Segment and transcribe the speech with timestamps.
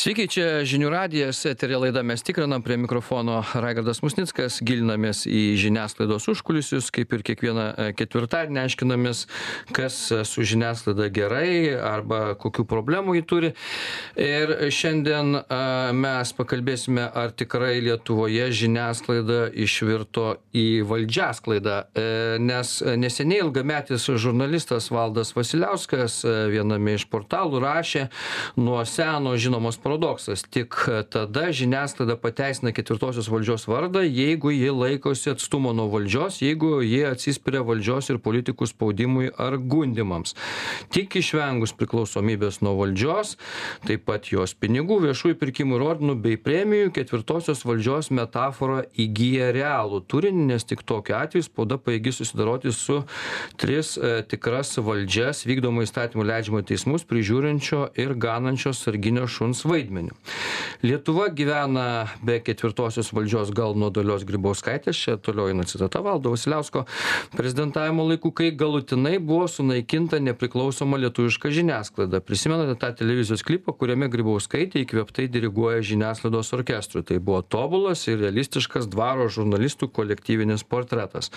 [0.00, 6.24] Sveiki, čia žinių radijas, eterė laida mes tikrinam prie mikrofono Raigardas Musnickas, gilinamės į žiniasklaidos
[6.32, 9.20] užkulisius, kaip ir kiekvieną e, ketvirtadienį aiškinamės,
[9.76, 13.50] kas su žiniasklaida gerai arba kokių problemų jį turi.
[14.16, 15.42] Ir šiandien e,
[16.00, 22.06] mes pakalbėsime, ar tikrai Lietuvoje žiniasklaida išvirto į valdžiasklaidą, e,
[22.40, 22.72] nes
[23.04, 28.08] neseniai ilgametis žurnalistas Valdas Vasiliauskas viename iš portalų rašė
[28.56, 30.44] nuo seno žinomos paradoksas.
[30.46, 30.74] Tik
[31.10, 37.64] tada žiniasklaida pateisina ketvirtosios valdžios vardą jeigu ji laikosi atstumo nuo valdžios jeigu ji atsispiria
[37.66, 40.36] valdžios ir politikų spaudimui ar gundymams.
[40.94, 43.34] Tik išvengus priklausomybės nuo valdžios
[43.88, 50.04] taip pat jos pinigų viešųjų pirkimų ir ordinų bei premijų ketvirtosios valdžios metafora įgyja realų
[50.06, 53.00] turinį nes tik tokiu atveju spauda pajėgi susidoroti su
[53.58, 60.14] tris e, tikras valdžias vykdomą įstatymų leidžiamą teismus prižiūrinčio ir ganančio sarginio šuns vaidmenį vaidmeniu.
[60.82, 66.86] Lietuva gyvena be ketvirtosios valdžios gal nuo dalios Grybauskaitės, čia toliau eina citata Valdo Vasiliausko,
[67.36, 72.22] prezidentavimo laikų, kai galutinai buvo sunaikinta nepriklausoma lietuviška žiniasklaida.
[72.24, 77.04] Prisimenate tą televizijos klipą, kuriame Grybauskaitė įkvėptai diriguoja žiniasklaidos orkestrui.
[77.04, 81.28] Tai buvo tobulas ir realistiškas dvaro žurnalistų kolektyvinis portretas.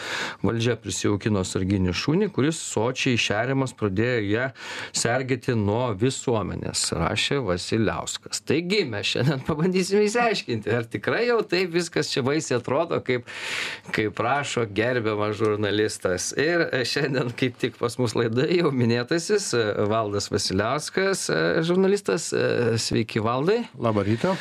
[0.44, 4.50] Valdžia prisijaukino sarginį šunį, kuris sočiai šeriamas pradėjo ją
[4.96, 11.74] sergėti nuo visuomenės, rašė Vasiliauskas dalykas taigi mes šiandien pabandysime išsiaiškinti ar tikrai jau taip
[11.74, 13.26] viskas čia baisiai atrodo kaip
[13.92, 16.34] kaip rašo gerbiamas žurnalistas.
[16.38, 19.54] Ir šiandien kaip tik pas mus laidoje jau minėtasis
[19.90, 21.30] valdas vasiliauskas
[21.64, 22.32] žurnalistas.
[22.78, 23.64] Sveiki valdai.
[23.78, 24.36] Labą rytą.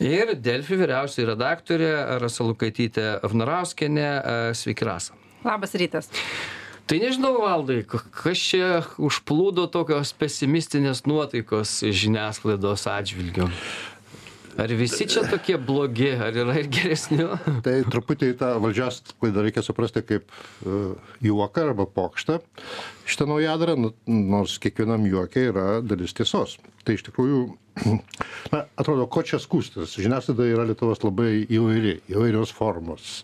[0.00, 4.08] Ir delfi vyriausioji redaktorė rasa lukaitytė vnarauskienė.
[4.54, 5.16] Sveiki rasa.
[5.44, 6.10] Labas rytas
[6.86, 8.70] tai nežinau valdai kas čia
[9.02, 13.50] užplūdo tokios pesimistinės nuotaikos žiniasklaidos atžvilgiu?
[14.56, 17.26] Ar visi čia tokie blogi ar yra ir geresnių?
[17.64, 20.78] Tai truputį tą valdžiasklaidą reikia suprasti kaip e,
[21.28, 22.38] juoką arba pokštą
[23.04, 26.56] šitą naujadarą nu, nors kiekvienam juoke yra dalis tiesos.
[26.88, 27.42] Tai iš tikrųjų
[28.54, 29.98] na atrodo ko čia skųstis?
[30.00, 33.20] Žiniasklaida yra lietuvos labai įvairi įvairios formos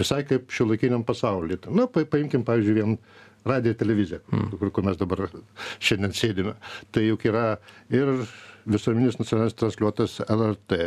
[0.00, 1.58] visai kaip šiuolaikiniam pasauly.
[1.70, 2.96] Na, pa, paimkim, pavyzdžiui, vien
[3.44, 4.48] radiją televiziją, mm.
[4.58, 5.24] kur, kur mes dabar
[5.80, 6.56] šiandien sėdime.
[6.92, 7.44] Tai juk yra
[7.92, 8.10] ir
[8.68, 10.80] visuomeninis nacionalinis transliuotas LRT,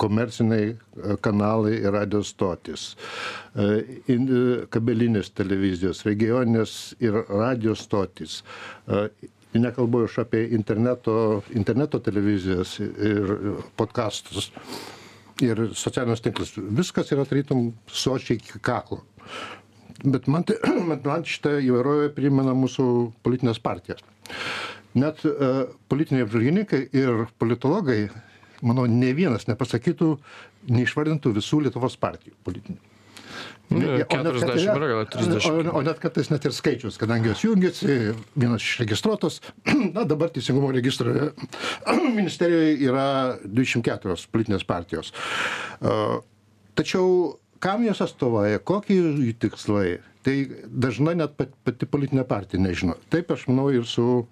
[0.00, 0.76] komerciniai e,
[1.20, 2.94] kanalai ir radio stotis,
[3.54, 3.66] e,
[4.14, 4.20] e,
[4.72, 8.40] kabelinės televizijos, regioninės ir radio stotis.
[9.50, 13.34] Nekalbu aš apie interneto, interneto televizijas ir
[13.76, 14.52] podkastus
[15.44, 16.54] ir socialinius tinklus.
[16.56, 19.02] Viskas yra tarytum sočiai iki kaklo.
[20.04, 20.56] Bet man, tai,
[20.88, 22.86] man šitą įvairovę primena mūsų
[23.24, 24.04] politinės partijas.
[24.98, 28.08] Net uh, politiniai apžvalgininkai ir politologai,
[28.66, 30.14] manau, ne vienas nepasakytų,
[30.70, 32.89] neišvardintų visų Lietuvos partijų politinių.
[33.70, 35.44] Ne, 40 yra gal 30.
[35.46, 37.98] O, o net kartais net ir skaičius, kadangi jos jungiasi,
[38.34, 39.38] vienas išregistruotas,
[39.94, 41.14] na dabar Teisingumo registro
[42.18, 43.04] ministerijoje yra
[43.44, 45.12] 24 politinės partijos.
[46.74, 47.12] Tačiau
[47.62, 50.36] kam jos atstovauja, kokie jų tikslai, tai
[50.66, 52.98] dažnai net pati politinė partija nežino.
[53.12, 54.24] Taip aš manau ir su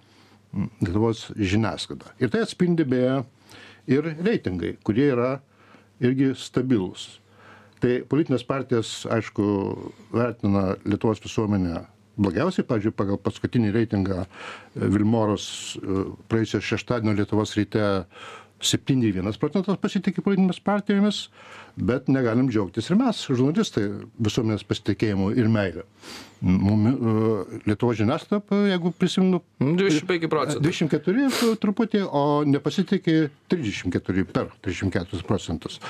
[0.81, 2.15] Lietuvos žiniasklaida.
[2.25, 3.21] Ir tai atspindi beje
[3.87, 5.33] ir reitingai, kurie yra
[6.01, 7.19] irgi stabilus
[7.83, 9.45] tai politinės partijos aišku
[10.15, 11.85] vertina lietuvos visuomenę
[12.19, 12.67] blogiausiai.
[12.69, 14.25] Pavyzdžiui pagal paskutinį reitingą
[14.75, 15.49] vilmorus
[16.31, 17.87] praėjusio šeštadienio lietuvos ryte
[18.61, 21.27] septyni vienas procentas pasitiki politinėmis partijomis
[21.79, 23.85] bet negalim džiaugtis ir mes žurnalistai
[24.19, 25.85] visuomenės pasitikėjimu ir meile.
[26.43, 26.85] Mum
[27.67, 30.63] lietuvos žiniasklaida jeigu prisimenu dvidešim penki procentai.
[30.63, 31.27] dvidešim keturi
[31.63, 32.23] truputį o
[33.51, 35.81] trisdešim keturi per trisdešim keturis procentus.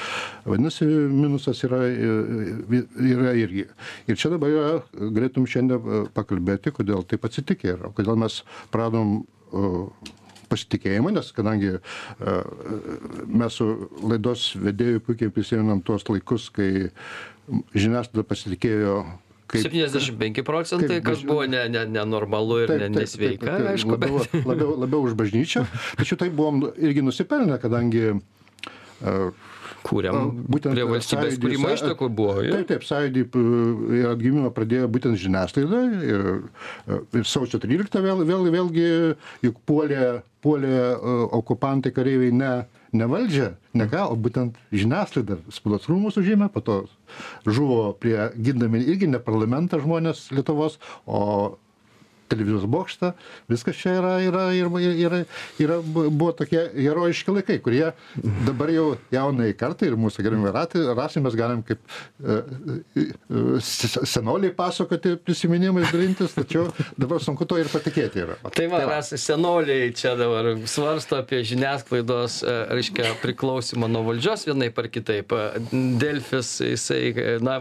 [0.47, 3.67] Vadinasi minusas yra yra irgi.
[4.09, 8.43] Ir čia dabar yra galėtum šiandien pakalbėti kodėl taip atsitikę yra kodėl mes
[8.73, 9.21] praradom
[10.51, 11.77] pasitikėjimą, nes kadangi
[13.29, 13.71] mes su
[14.03, 16.91] laidos vedėjui puikiai prisimenam tuos laikus, kai
[17.77, 19.01] žiniasklaida pasitikėjo
[19.49, 23.69] Kaip, 75 procentai, kaip, kas buvo nenormalu ne, ne ir ne, nesveika, taip, taip, taip,
[23.73, 23.95] aišku.
[23.95, 24.49] Labiau, bet...
[24.51, 25.63] labiau, labiau už bažnyčią.
[25.97, 29.48] Tačiau tai buvom irgi nusipelnę, kadangi uh,
[29.87, 30.19] kūrėm.
[30.51, 32.39] Būtent prie valstybės kūrimo ištakų buvo.
[32.45, 32.59] Ja?
[32.59, 33.25] Taip, taip, sąjūdį
[33.99, 36.27] ir atgimimą pradėjo būtent žiniasklaida ir,
[37.21, 38.89] ir sausio 13 vėl, vėl, vėlgi
[39.47, 40.83] juk puolė, puolė
[41.39, 42.53] okupantai kareiviai ne,
[42.97, 46.81] ne valdžia, ne ką, o būtent žiniasklaida, spaudos rūmus užėmė, po to
[47.47, 51.59] žuvo prie gindami irgi ne parlamentą žmonės Lietuvos, o
[52.29, 53.13] televizijos bokštą
[53.51, 54.71] viskas čia yra yra ir
[55.09, 55.23] yra
[55.59, 57.93] yra buvo tokie herojiški laikai kurie
[58.47, 62.39] dabar jau jaunajai kartai ir mūsų gerbiamai ratai rasai mes galim kaip e,
[62.99, 68.39] e, e, senoliai pasakoti prisiminimais dalintis tačiau dabar sunku tuo ir patikėti yra.
[68.55, 72.41] Tai va rasa senoliai čia dabar svarsto apie žiniasklaidos
[72.75, 75.35] reiškia priklausymą nuo valdžios vienaip ar kitaip.
[75.73, 77.61] Delfis jisai na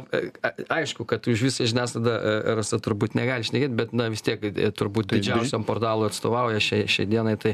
[0.73, 2.17] aišku kad už visą žiniasklaidą
[2.59, 4.41] rasa turbūt negali šnekėt bet na vis tiek
[4.77, 7.35] turbūt tai didžiausiam portalui atstovauja šiai, šiai dienai.
[7.41, 7.53] Tai,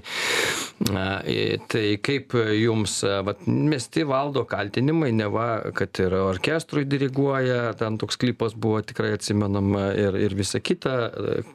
[1.71, 8.55] tai kaip jums, vat, mesti valdo kaltinimai, neva, kad ir orkestrui diriguoja, ten toks klipas
[8.55, 10.95] buvo tikrai atsimenama ir, ir visa kita.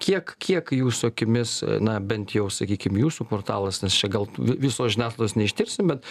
[0.02, 5.36] Kiek, kiek jūsų akimis, na bent jau, sakykime, jūsų portalas, nes čia gal viso žiniasklaidos
[5.38, 6.06] neištirsim, bet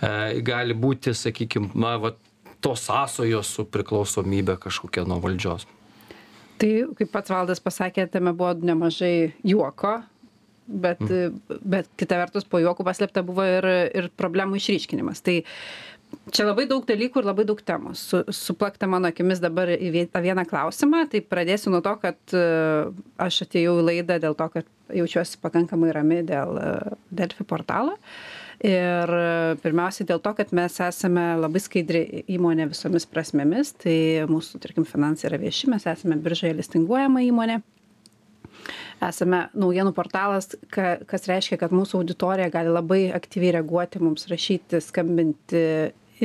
[0.00, 2.20] e, gali būti, sakykime, na, vat,
[2.60, 5.66] tos sąsojos su priklausomybė kažkokia nuo valdžios
[6.60, 9.98] tai kaip pats valdas pasakė tame buvo nemažai juoko
[10.70, 11.38] bet mm.
[11.66, 15.22] bet kita vertus po juoku paslėpta buvo ir ir problemų išryškinimas.
[15.26, 15.40] Tai
[16.34, 17.94] čia labai daug dalykų ir labai daug temų.
[17.98, 21.04] Su suplakta mano akimis dabar į tą vieną klausimą.
[21.10, 22.44] Tai pradėsiu nuo to kad e,
[23.18, 26.70] aš atėjau į laidą dėl to kad jaučiuosi pakankamai rami dėl e,
[27.22, 27.98] delfi portalo
[28.66, 29.12] ir
[29.62, 32.02] pirmiausiai dėl to kad mes esame labai skaidri
[32.34, 33.96] įmonė visomis prasmėmis tai
[34.30, 37.60] mūsų tarkim finansai yra vieši mes esame biržoje listinguojama įmonė.
[39.00, 44.82] Esame naujienų portalas ką kas reiškia kad mūsų auditorija gali labai aktyviai reaguoti mums rašyti
[44.84, 45.64] skambinti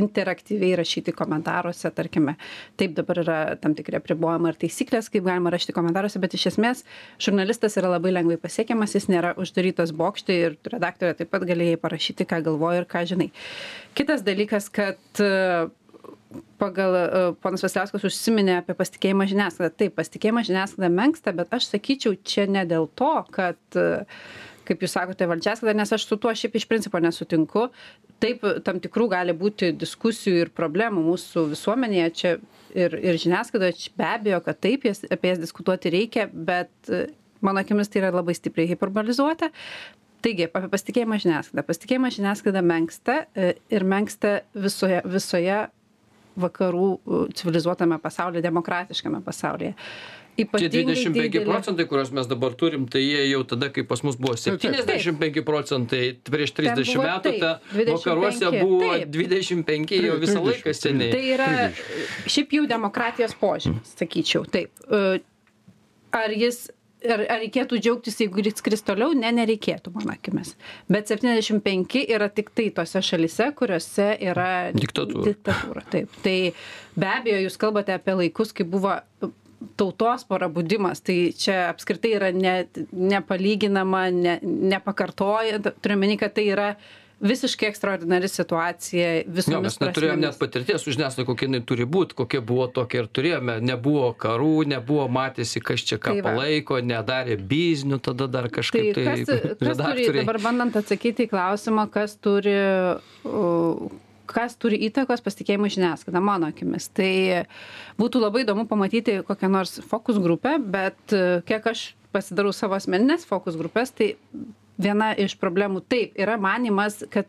[0.01, 2.35] interaktyviai rašyti komentaruose tarkime
[2.79, 6.83] taip dabar yra tam tikri apribojimai ir taisyklės kaip galima rašyti komentaruose bet iš esmės
[7.21, 11.81] žurnalistas yra labai lengvai pasiekiamas jis nėra uždarytas bokšte ir redaktorė taip pat gali jai
[11.81, 13.31] parašyti ką galvoji ir ką žinai.
[13.97, 15.67] Kitas dalykas kad e,
[16.61, 17.03] pagal e,
[17.43, 19.73] ponas vasiliauskas užsiminė apie pasitikėjimą žiniasklaida.
[19.83, 24.05] Taip pasitikėjimas žiniasklaida menksta bet aš sakyčiau čia ne dėl to kad e,
[24.67, 27.67] kaip jūs sakote valdžiasklaida nes aš su tuo šiaip iš principo nesutinku.
[28.23, 32.33] Taip tam tikrų gali būti diskusijų ir problemų mūsų visuomenėje čia
[32.75, 33.91] ir ir žiniasklaidoje.
[33.97, 36.91] Be abejo kad taip jas apie jas diskutuoti reikia bet
[37.45, 39.51] mano akimis tai yra labai stipriai hiperbolizuota.
[40.25, 41.65] Taigi apie pasitikėjimą žiniasklaida.
[41.67, 45.59] Pasitikėjimas žiniasklaida menksta e, ir menksta visoje visoje
[46.35, 46.87] vakarų
[47.37, 49.75] civilizuotame pasaulyje demokratiškame pasaulyje
[50.35, 54.35] Tie 25 procentai, kuriuos mes dabar turim, tai jie jau tada, kai pas mus buvo
[54.35, 59.13] 75 procentai, prieš 30 metų, ta vakaruose buvo taip.
[59.15, 61.13] 25 jau visą laiką seniai.
[61.15, 61.51] Tai yra
[62.27, 64.75] šiaip jau demokratijos požymis, sakyčiau, taip.
[64.91, 65.21] E,
[66.19, 66.65] ar jis
[67.13, 69.15] ar, ar reikėtų džiaugtis, jeigu jis skris toliau?
[69.17, 70.53] Ne, nereikėtų, mano akimis.
[70.91, 75.25] Bet 75 yra tik tai tose šalise, kuriuose yra diktatūra.
[75.31, 75.85] diktatūra.
[75.93, 76.19] Taip.
[76.25, 76.37] Tai
[76.99, 78.97] be abejo, jūs kalbate apie laikus, kai buvo
[79.79, 82.57] tautos parabudimas tai čia apskritai yra ne
[82.91, 86.69] nepalyginama ne nepakartoja turiu omeny kad tai yra
[87.19, 92.41] visiškai ekstraordinari situacija visomis mes neturėjom net patirties su žiniasklaida, kokia jinai turi būti, kokia
[92.45, 93.57] buvo tokia ir turėjome.
[93.65, 99.05] Nebuvo karų, nebuvo matėsi, kas čia ką tai palaiko, nedarė biznių, tada dar kažkaip tai.
[99.23, 102.57] tai kas, turi, dabar bandant atsakyti į klausimą, kas turi
[104.29, 106.89] kas turi įtakos pasitikėjimui žiniasklaida mano akimis.
[106.95, 107.45] Tai
[107.99, 113.27] būtų labai įdomu pamatyti kokią nors fokus grupę bet e, kiek aš pasidarau savo asmenines
[113.27, 114.13] fokus grupes tai
[114.81, 117.27] viena iš problemų taip yra manymas kad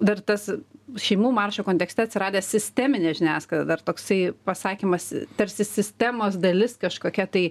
[0.00, 0.48] dar tas
[1.00, 5.08] šeimų maršo kontekste atsiradęs sisteminė žiniasklaida dar toksai pasakymas
[5.38, 7.44] tarsi sistemos dalis kažkokia tai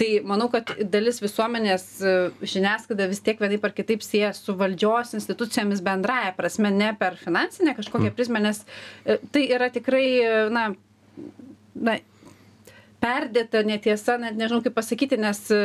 [0.00, 5.14] tai manau kad dalis visuomenės e, žiniasklaidą vis tiek vienaip ar kitaip sieja su valdžios
[5.18, 8.16] institucijomis bendrąja prasme ne per finansinę kažkokią mm.
[8.18, 8.64] prizmę nes
[9.04, 10.70] e, tai yra tikrai e, na
[11.74, 11.98] na
[13.02, 15.60] perdėta netiesa net nežinau kaip pasakyti nes e,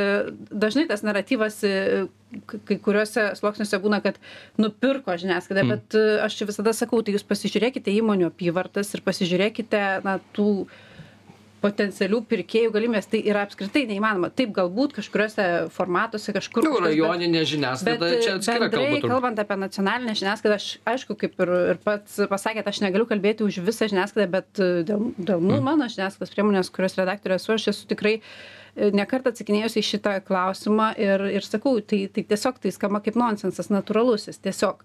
[0.50, 2.08] dažnai tas naratyvas e,
[2.50, 4.18] kai kuriuose sluoksniuose būna kad
[4.62, 5.74] nupirko žiniasklaida mm.
[5.76, 10.50] bet e, aš čia visada sakau tai jūs pasižiūrėkite įmonių apyvartas ir pasižiūrėkite na tų
[11.64, 18.12] potencialių pirkėjų galimybes tai yra apskritai neįmanoma taip galbūt kažkuriuose formatuose kažkur nu, rajoninė žiniasklaida
[18.22, 22.84] čia atskira kalba kalbant apie nacionalinę žiniasklaidą aš aišku kaip ir ir pats pasakėt aš
[22.86, 25.66] negaliu kalbėti už visą žiniasklaidą bet dėl dėl nu mm.
[25.66, 28.20] mano žiniasklaidos priemonės kurios redaktorė esu aš esu tikrai
[28.94, 33.18] ne kartą atsakinėjusi į šitą klausimą ir ir sakau tai tai tiesiog tai skamba kaip
[33.20, 34.84] nonsensas natūralusis tiesiog.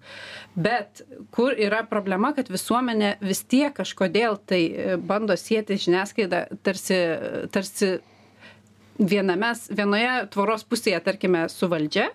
[0.57, 6.99] Bet kur yra problema kad visuomenė vis tiek kažkodėl tai e, bando sieti žiniasklaidą tarsi
[7.53, 7.93] tarsi
[8.99, 12.11] viename vienoje tvoros pusėje tarkime su valdžia.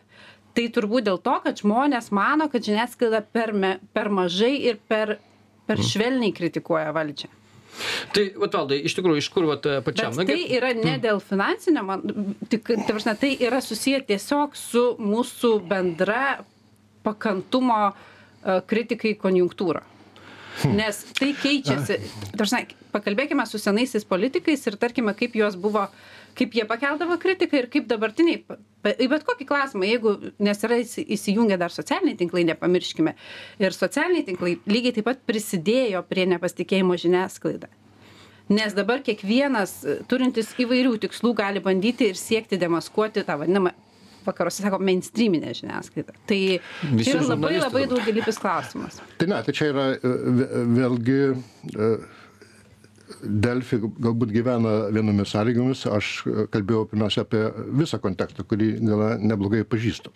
[0.57, 5.19] Tai turbūt dėl to kad žmonės mano kad žiniasklaida per me per mažai ir per
[5.67, 5.89] per mm.
[5.91, 7.29] švelniai kritikuoja valdžią
[8.15, 10.15] Tai, valdai, iš tikrųjų, iš kur vat, pačiam?
[10.17, 12.05] Bet tai yra ne dėl finansinio, man,
[12.51, 16.39] tik, ta prasme, tai yra susiję tiesiog su mūsų bendra
[17.05, 19.83] pakantumo uh, kritikai konjunktūra.
[20.65, 21.97] Nes tai keičiasi.
[22.37, 25.85] Dažnai pakalbėkime su senaisiais politikais ir tarkime, kaip juos buvo,
[26.37, 28.41] kaip jie pakeldavo kritiką ir kaip dabartiniai,
[28.87, 33.13] į bet kokį klausimą, jeigu, nes yra įsijungę dar socialiniai tinklai, nepamirškime.
[33.61, 37.69] Ir socialiniai tinklai lygiai taip pat prisidėjo prie nepasitikėjimo žiniasklaidą.
[38.47, 43.73] Nes dabar kiekvienas turintis įvairių tikslų gali bandyti ir siekti demaskuoti tą vadinamą
[44.27, 46.13] vakaruose sako mainstreaminė žiniasklaida.
[46.29, 46.39] Tai
[46.91, 47.97] Visi čia yra labai labai dabar.
[47.97, 49.01] daugelįpis klausimas.
[49.21, 51.91] Tai ne, tai čia yra e, vė- vėlgi e,
[53.23, 57.45] Delfi galbūt gyvena vienomis sąlygomis, aš e, kalbėjau pirmiausia apie
[57.79, 60.11] visą kontekstą, kurį gana neblogai pažįstu.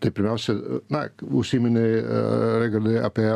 [0.00, 0.56] Tai pirmiausia,
[0.90, 1.84] na, užsiminė
[2.64, 3.28] Regardai apie,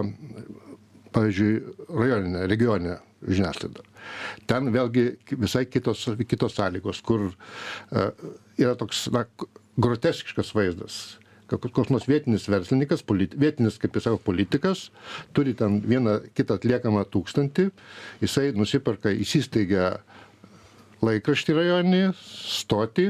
[1.12, 1.52] pavyzdžiui,
[1.92, 2.96] rajoninę, regioninę
[3.26, 3.84] žiniasklaidą.
[4.48, 5.04] Ten vėlgi
[5.44, 7.28] visai kitos, kitos sąlygos, kur
[8.56, 9.26] yra toks, na,
[9.76, 10.98] groteskiškas vaizdas
[11.46, 14.88] kad koks nors vietinis verslininkas, politi, vietinis, kaip jis sako, politikas,
[15.36, 17.68] turi ten vieną kitą atliekamą tūkstantį,
[18.24, 19.92] jisai nusiperka, įsisteigia
[21.06, 23.08] laikraštį rajoninį, stotį,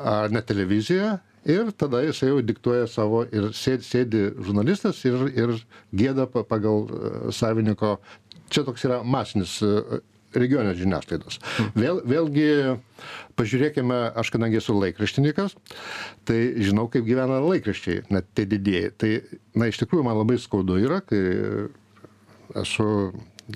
[0.00, 1.16] ar net televiziją
[1.48, 5.54] ir tada jisai jau diktuoja savo ir sėdi, sėdi žurnalistas ir, ir
[5.96, 7.96] gėda pa- pagal e, savininko.
[8.52, 10.00] Čia toks yra masinis e,
[10.36, 11.40] regioninės žiniasklaidos.
[11.74, 12.46] Vėl, vėlgi,
[13.38, 15.56] pažiūrėkime, aš kadangi esu laikraštininkas,
[16.28, 18.94] tai žinau, kaip gyvena laikraščiai, net tie didėjai.
[19.00, 19.12] Tai,
[19.58, 21.20] na, iš tikrųjų, man labai skaudu yra, kai
[22.60, 22.88] esu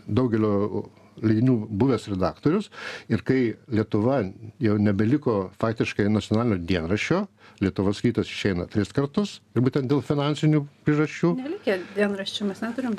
[0.07, 0.87] daugelio
[1.23, 2.71] leidinių buvęs redaktorius
[3.13, 4.21] ir kai Lietuva
[4.63, 7.25] jau nebeliko faktiškai nacionalinio dienraščio,
[7.63, 11.37] Lietuvos rytas išeina tris kartus ir būtent dėl finansinių priežasčių.
[11.39, 12.99] Nelikė dienraščių, mes neturim.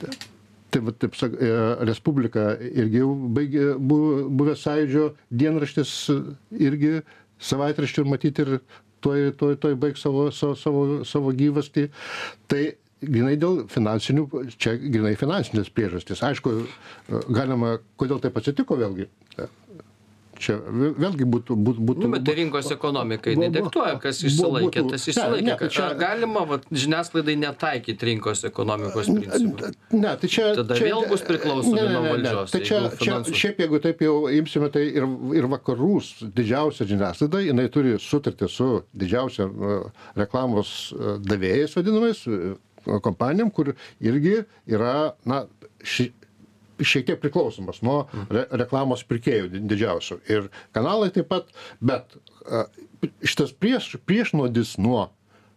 [0.75, 1.49] Tai va, taip sak, e,
[1.87, 5.91] Respublika irgi jau baigė, bu- buvęs sąjūdžio dienraštis
[6.67, 6.97] irgi
[7.49, 8.51] savaitraštį ir matyti ir
[9.05, 11.85] tuoj, tuoj, tuoj baigs savo, savo, savo, savo gyvastį.
[12.51, 12.63] Tai
[13.05, 14.25] grinai dėl finansinių,
[14.59, 16.23] čia grinai finansinės priežastys.
[16.27, 19.07] Aišku, e, galima, kodėl taip atsitiko vėlgi.
[20.35, 24.81] Čia vė- vėlgi būtų, būtų, būtų Nu, bet tai rinkos ekonomika jinai diktuoja, kas išsilaikė,
[24.83, 25.43] būtų- tas Ne, išsilaikė.
[25.47, 29.73] ne, tai čia- Ar galima vat, žiniasklaidai netaikyti rinkos ekonomikos principų?
[29.93, 30.55] Ne, tai čia.
[30.55, 32.13] Tada čia, vėl bus priklausomi ne, ne, nuo ne, ne.
[32.19, 35.03] valdžios, Tai čia, čia, šiaip jeigu taip jau imsime, tai ir,
[35.39, 35.93] ir vakarų
[36.35, 39.47] didžiausia žiniasklaida, jinai turi sutartį su didžiausia
[40.15, 42.19] reklamos davėjais vadinamais,
[43.01, 45.45] kompanijom, kur irgi yra, na,
[45.81, 46.11] ši,
[46.81, 50.19] šiek tiek priklausomas nuo re, reklamos pirkėjų di- didžiausių.
[50.31, 52.17] Ir kanalai taip pat, bet
[53.23, 55.09] šitas prieš, priešnodis nuo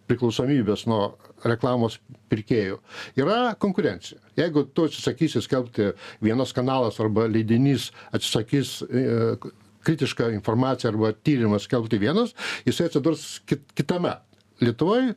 [0.08, 1.98] priklausomybės nuo reklamos
[2.32, 2.78] pirkėjų
[3.20, 4.20] yra konkurencija.
[4.38, 5.90] Jeigu tu atsisakysi skelbti
[6.24, 9.36] vienas kanalas arba leidinys atsisakys e,
[9.84, 12.34] kritišką informaciją arba tyrimą skelbti vienas,
[12.66, 14.16] jisai atsidurs kit, kitame.
[14.64, 15.12] Lietuvoje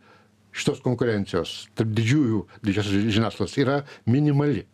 [0.53, 4.67] šitos konkurencijos tarp didžiųjų didžiosios žiniasklaidos yra minimali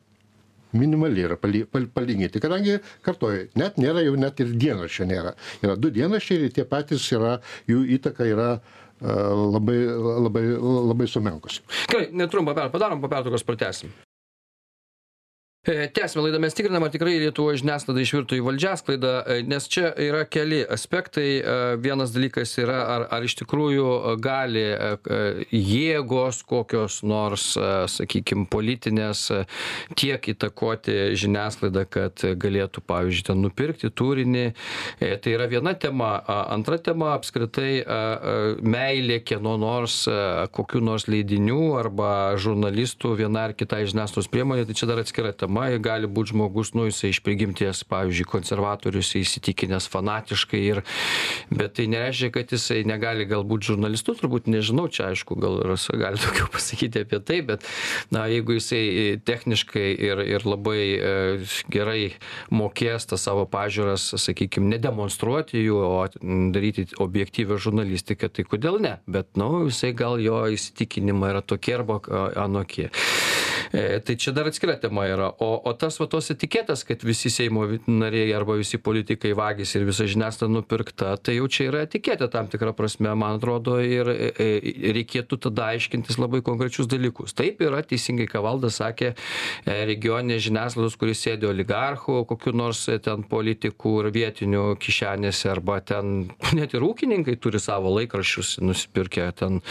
[0.73, 5.35] minimali yra pali- pal- palyginti, kadangi, kartuoju, net nėra jau net ir dienraščio nėra.
[5.63, 7.37] Yra du dienraščiai ir tie patys yra,
[7.69, 9.15] jų įtaka yra e,
[9.57, 9.77] labai,
[10.27, 10.45] labai,
[10.91, 11.63] labai sumenkusi.
[11.91, 13.93] Gerai, netrumpą per, padarom po pertraukos pratęsim.
[15.67, 19.89] E, Tęsime laidą, mes tikrinam, ar tikrai Lietuvoje žiniasklaida išvirto į valdžiasklaidą, e, nes čia
[19.99, 21.41] yra keli aspektai.
[21.41, 24.63] E, Vienas dalykas yra, ar, ar iš tikrųjų gali
[25.51, 27.49] jėgos kokios nors,
[27.91, 29.25] sakykime, politinės
[29.99, 34.45] tiek įtakoti žiniasklaidą, kad galėtų, pavyzdžiui, ten nupirkti turinį.
[34.99, 36.13] Tai yra viena tema.
[36.47, 37.83] Antra tema apskritai
[38.63, 44.67] meilė kieno nors, a, kokių nors leidinių arba žurnalistų viena ar kitai žiniasklaidos priemonė.
[44.69, 45.56] Tai čia dar atskira tema.
[45.83, 50.61] Gali būti žmogus, nu, jisai iš prigimties, pavyzdžiui, konservatorius įsitikinęs fanatiškai.
[50.71, 50.81] Ir,
[51.51, 56.21] bet tai nereiškia, kad jisai negali galbūt žurnalistų, turbūt nežinau, čia aišku, gal Rasa gali
[56.23, 57.65] daugiau pasakyti apie tai, bet
[58.13, 58.83] na, jeigu jisai
[59.27, 61.13] techniškai ir, ir labai e,
[61.73, 62.01] gerai
[62.53, 66.05] mokės tas savo pažiūras, sakykime, nedemonstruoti jų, o
[66.53, 68.97] daryti objektyvę žurnalistiką, tai kodėl ne?
[69.07, 71.99] Bet, na, nu, jisai gal jo įsitikinimai yra tokie arba
[72.37, 72.89] anokie.
[73.71, 75.29] E, tai čia dar atskira tema yra.
[75.43, 79.85] O, o tas va tos etiketės, kad visi Seimo nariai arba visi politikai vagis ir
[79.87, 84.31] visa žiniasklaida nupirkta, tai jau čia yra etiketė tam tikrą prasme, man atrodo, ir e,
[84.31, 84.47] e,
[84.95, 87.35] reikėtų tada aiškintis labai konkrečius dalykus.
[87.37, 89.13] Taip yra teisingai, ką valdas sakė,
[89.65, 96.75] regioninės žiniasklaidos, kuris sėdi oligarchų, kokiu nors ten politikų ir vietinių kišenėse, arba ten net
[96.77, 99.61] ir ūkininkai turi savo laikraščius nusipirkę ten,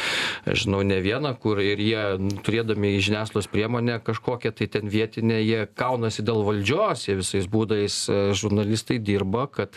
[0.47, 2.05] žinau, ne vieną, kur ir jie
[2.45, 8.09] turėdami žiniasklaidos priemonę nuomonė kažkokia tai ten vietinė jie kaunasi dėl valdžios jie visais būdais
[8.09, 9.77] e, žurnalistai dirba kad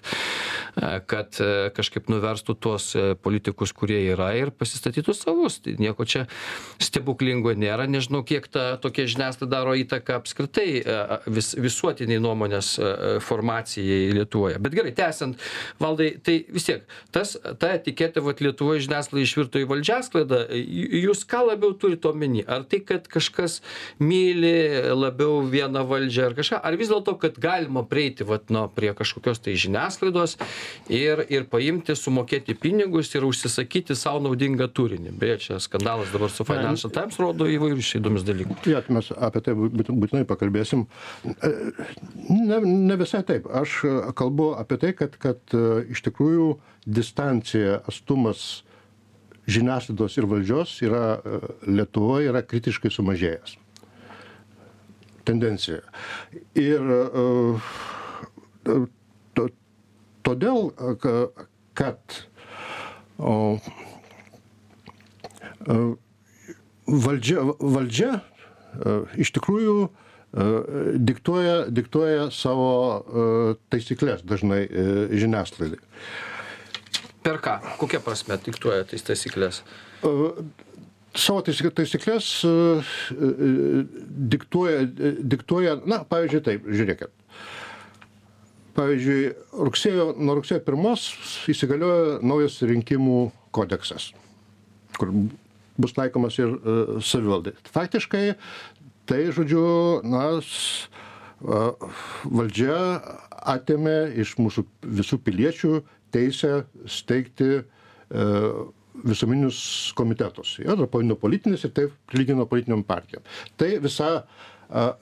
[0.75, 5.59] e, kad e, kažkaip nuverstų tuos politikus kurie yra ir pasistatytų savus.
[5.63, 6.25] Tai nieko čia
[6.81, 7.87] stebuklingo nėra.
[7.89, 10.83] Nežinau kiek ta tokia žiniasklaida daro įtaką apskritai
[11.27, 12.75] vis visuotinei nuomonės
[13.25, 14.59] formacijai lietuvoje.
[14.61, 15.39] Bet gerai tęsiant
[15.81, 16.85] valdai tai vis tiek
[17.15, 20.41] tas ta etiketė vat lietuvoj žiniasklaida išvirto į valdžiasklaidą.
[21.03, 22.43] Jūs ką labiau turit omeny?
[22.47, 23.59] Ar tai kad kažkas
[23.99, 24.53] myli
[24.95, 26.59] labiau vieną valdžią ar kažką.
[26.63, 30.37] Ar vis dėlto kad galima prieiti vat no prie kažkokios tai žiniasklaidos
[30.87, 35.13] ir ir paimti sumokėti pinigus ir užsisakyti sau naudingą turinį?
[35.19, 38.63] Beje čia skandalas dabar su financial times rodo įvairius įdomius dalykus.
[38.69, 40.87] Jo tai mes apie tai būtinai pakalbėsim.
[42.29, 43.51] Ne ne visai taip.
[43.51, 43.81] Aš
[44.15, 46.53] kalbu apie tai kad kad iš tikrųjų
[46.87, 48.63] distancija atstumas
[49.49, 51.39] žiniasklaidos ir valdžios yra e,
[51.69, 53.57] Lietuvoje yra kritiškai sumažėjęs.
[55.29, 55.83] Tendencija.
[56.57, 58.75] Ir e,
[59.37, 59.47] to,
[60.25, 60.69] todėl,
[61.77, 62.17] kad
[63.17, 63.35] o,
[65.69, 65.79] e,
[66.89, 68.13] valdžia, valdžia
[69.17, 69.75] iš tikrųjų
[71.01, 72.67] diktuoja, diktuoja savo
[73.73, 74.59] taisyklės dažnai
[75.09, 75.79] žiniasklaidai.
[77.25, 77.55] Per ką?
[77.81, 79.63] Kokia prasme diktuoja tais taisyklės?
[81.19, 82.29] Savo taisyklės
[84.33, 84.85] diktuoja,
[85.33, 87.11] diktuoja, na, pavyzdžiui, taip, žiūrėkit.
[88.77, 89.19] Pavyzdžiui,
[89.67, 91.09] rugsėjo, nuo rugsėjo pirmos
[91.51, 93.19] įsigaliojo naujas rinkimų
[93.55, 94.11] kodeksas,
[94.95, 95.11] kur
[95.79, 97.55] bus taikomas ir uh, savivaldai.
[97.67, 98.23] Faktiškai,
[99.09, 99.65] tai, žodžiu,
[100.07, 101.89] na, uh,
[102.23, 102.79] valdžia
[103.55, 105.79] atėmė iš mūsų visų piliečių
[106.11, 107.63] teisę steigti e,
[109.05, 109.59] visuomeninius
[109.97, 110.57] komitetus.
[110.63, 110.87] Yra
[111.19, 113.23] politinis ir taip prilygino politiniam partijom.
[113.59, 114.09] Tai visa,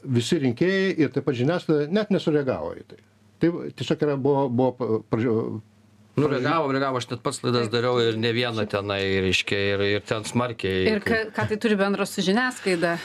[0.03, 3.01] visi rinkėjai ir taip pat žiniasklaida net nesureagavo į tai.
[3.37, 4.91] Tai tiesiog yra, buvo, buvo
[6.17, 10.05] Nu, reagavom, reagavom, aš net pats laidas dariau ir ne vieną tenai, reiškia, ir, ir
[10.05, 10.87] ten smarkiai.
[10.95, 12.95] Ir ką, ką tai turi bendro su žiniasklaida?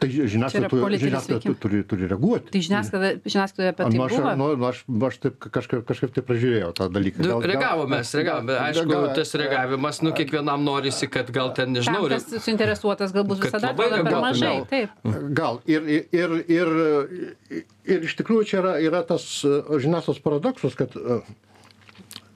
[0.00, 2.48] Tai žiniasklaida, žiniasklaida turi, turi reaguoti.
[2.54, 4.32] Tai žiniasklaida, žiniasklaida apie tai nu, aš, buvo?
[4.40, 4.80] Nu, nu, aš,
[5.10, 7.28] aš taip kažkaip, kažkaip tai pražiūrėjau tą dalyką.
[7.28, 11.76] Gal, reagavom mes, reagavom, bet aišku, gal, tas reagavimas, nu, kiekvienam norisi, kad gal ten,
[11.76, 12.08] nežinau.
[12.08, 14.56] Tam, kas suinteresuotas galbūt visada atrodo per mažai.
[14.56, 14.98] Gal, taip.
[15.38, 20.98] gal ir, ir, ir, ir, ir iš tikrųjų čia yra, yra tas žiniasklaidos paradoksas, kad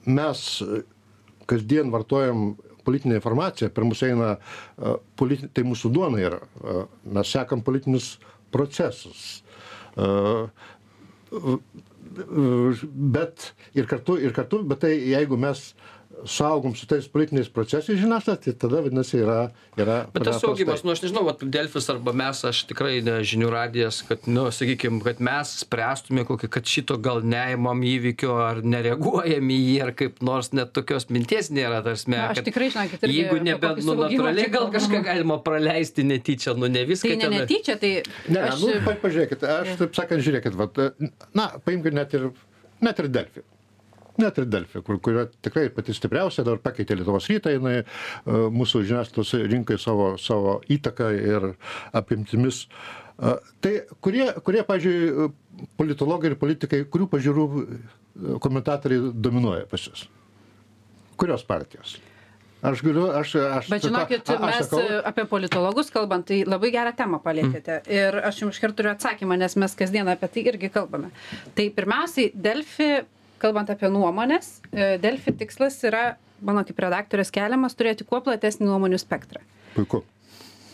[0.07, 0.43] mes
[1.47, 2.55] kasdien vartojam
[2.87, 4.35] politinė informacija per mus eina,
[5.19, 6.39] politi, tai mūsų duona yra.
[7.03, 8.13] Mes sekam politinius
[8.53, 9.41] procesus.
[13.17, 15.73] Bet ir kartu, ir kartu, bet tai jeigu mes
[16.25, 19.37] suaugom su tais politiniais procesais žiniasklaida, tai tada vadinasi yra...
[19.77, 23.49] yra Bet tas saugimas, nu aš nežinau, vat, Delfis arba mes, aš tikrai ne žinių
[23.53, 29.51] radijas, kad, nu, sakykime, kad mes spręstume kokį, kad šito gal neimam įvykio ar nereaguojam
[29.53, 32.09] į jį, ar kaip nors net tokios minties nėra, tarsi.
[32.17, 36.85] Aš tikrai, žinokit, irgi jeigu nebent, nu, natūraliai gal kažką galima praleisti netyčia, nu, ne
[36.89, 37.13] viską.
[37.13, 37.37] Tai ne ten...
[37.41, 37.93] netyčia, tai...
[38.31, 38.63] Ne, aš...
[38.63, 40.81] nu, pa, pažiūrėkit, aš taip sakant, žiūrėkit, vat,
[41.37, 42.31] na, paimkite net ir,
[42.83, 43.45] net ir Delfį
[44.21, 47.85] net ir delfi kur kur yra tikrai pati stipriausia dabar pakeitė lietuvos rytą jinai e,
[48.27, 51.51] mūsų žiniasklaidos rinkai savo savo įtaka ir
[51.97, 55.31] apimtimis e, tai kurie kurie pavyzdžiui
[55.79, 57.79] politologai ir politikai kurių pažiūrų e,
[58.43, 60.07] komentatoriai dominuoja pas jus
[61.17, 61.97] kurios partijos
[62.61, 63.67] Aš galiu, aš, aš.
[63.69, 64.79] Bet žinokit, a, mes sakau...
[65.05, 67.83] apie politologus kalbant, tai labai gerą temą palėtėte.
[67.83, 67.91] Mm.
[67.93, 71.11] Ir aš jums iškart turiu atsakymą, nes mes kasdien apie tai irgi kalbame.
[71.57, 72.89] Tai pirmiausiai, Delfi
[73.41, 76.05] kalbant apie nuomones e, delfi tikslas yra
[76.45, 79.41] mano kaip redaktorės keliamas turėti kuo platesnį nuomonių spektrą.
[79.75, 80.03] Puiku.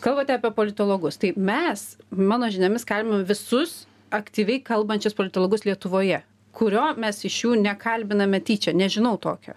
[0.04, 1.16] Kalbate apie politologus.
[1.20, 6.20] Tai mes mano žiniomis kalbinam visus aktyviai kalbančius politologus lietuvoje.
[6.54, 8.74] Kurio mes iš jų nekalbiname tyčia?
[8.76, 9.56] Nežinau tokio.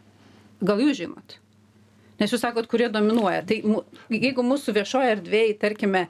[0.64, 1.36] Gal jūs žinot?
[2.18, 3.44] Nes jūs sakot kurie dominuoja.
[3.46, 3.60] Tai
[4.10, 6.08] jeigu mūsų viešoj erdvėj tarkime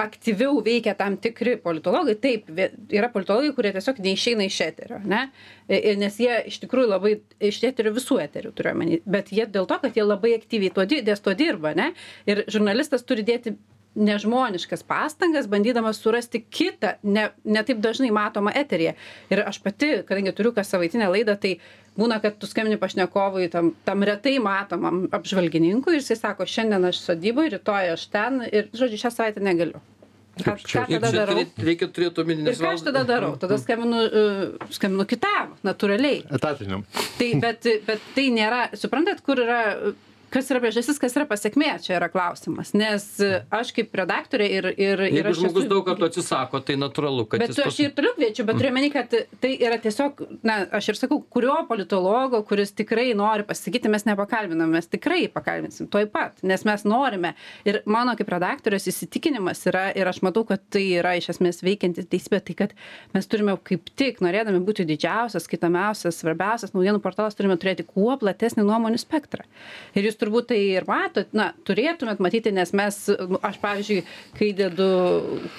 [0.00, 2.16] aktyviau veikia tam tikri politologai.
[2.20, 5.26] Taip yra politologai kurie tiesiog neišeina iš eterio ane
[6.00, 7.16] nes jie iš tikrųjų labai
[7.50, 9.00] iš eterio visų eterių turiu omeny.
[9.06, 11.92] Bet jie dėl to kad jie labai aktyviai tuo di ties tuo dirba ane
[12.26, 13.54] ir žurnalistas turi dėti
[13.94, 18.94] nežmoniškas pastangas bandydamas surasti kitą ne ne taip dažnai matomą eteryje.
[19.30, 21.56] Ir aš pati kadangi turiu kassavaitinę laidą tai
[22.00, 27.02] būna kad tu skambini pašnekovui tam tam retai matomam apžvalgininkui ir jisai sako šiandien aš
[27.06, 29.80] sodyboj rytoj aš ten ir žodžiu šią savaitę negaliu.
[30.40, 31.42] Ką ką tada darau?
[31.60, 33.34] reikia turėt omeny ir ką aš tada darau?
[33.40, 34.22] Tada skambinu e,
[34.72, 36.22] skambinu kitam natūraliai.
[36.38, 36.86] Etatiniam.
[37.18, 39.60] Tai bet bet tai nėra suprantat kur yra
[40.32, 43.06] kas yra priežastis kas yra pasekmė čia yra klausimas nes
[43.50, 47.58] aš kaip redaktorė ir ir ir aš žmogus daug kartų atsisako, tai natūralu, kad Bet
[47.64, 49.12] aš ir toliau kviečiu, bet turiu meni, kad
[49.42, 54.72] tai yra tiesiog, na, aš ir sakau, kurio politologo, kuris tikrai nori pasakyti, mes nepakalbinam,
[54.74, 57.34] mes tikrai pakalbinsim, toj pat, nes mes norime.
[57.68, 62.06] Ir mano kaip redaktorius įsitikinimas yra, ir aš matau, kad tai yra iš esmės veikianti
[62.10, 62.76] teisybė, tai kad
[63.14, 68.66] mes turime kaip tik, norėdami būti didžiausias, skaitomiausias, svarbiausias naujienų portalas, turime turėti kuo platesnį
[68.68, 69.46] nuomonių spektrą.
[69.96, 74.00] Ir jūs turbūt tai ir matot, na, turėtumėt matyti, nes mes, nu, aš pavyzdžiui,
[74.38, 74.88] kai dedu,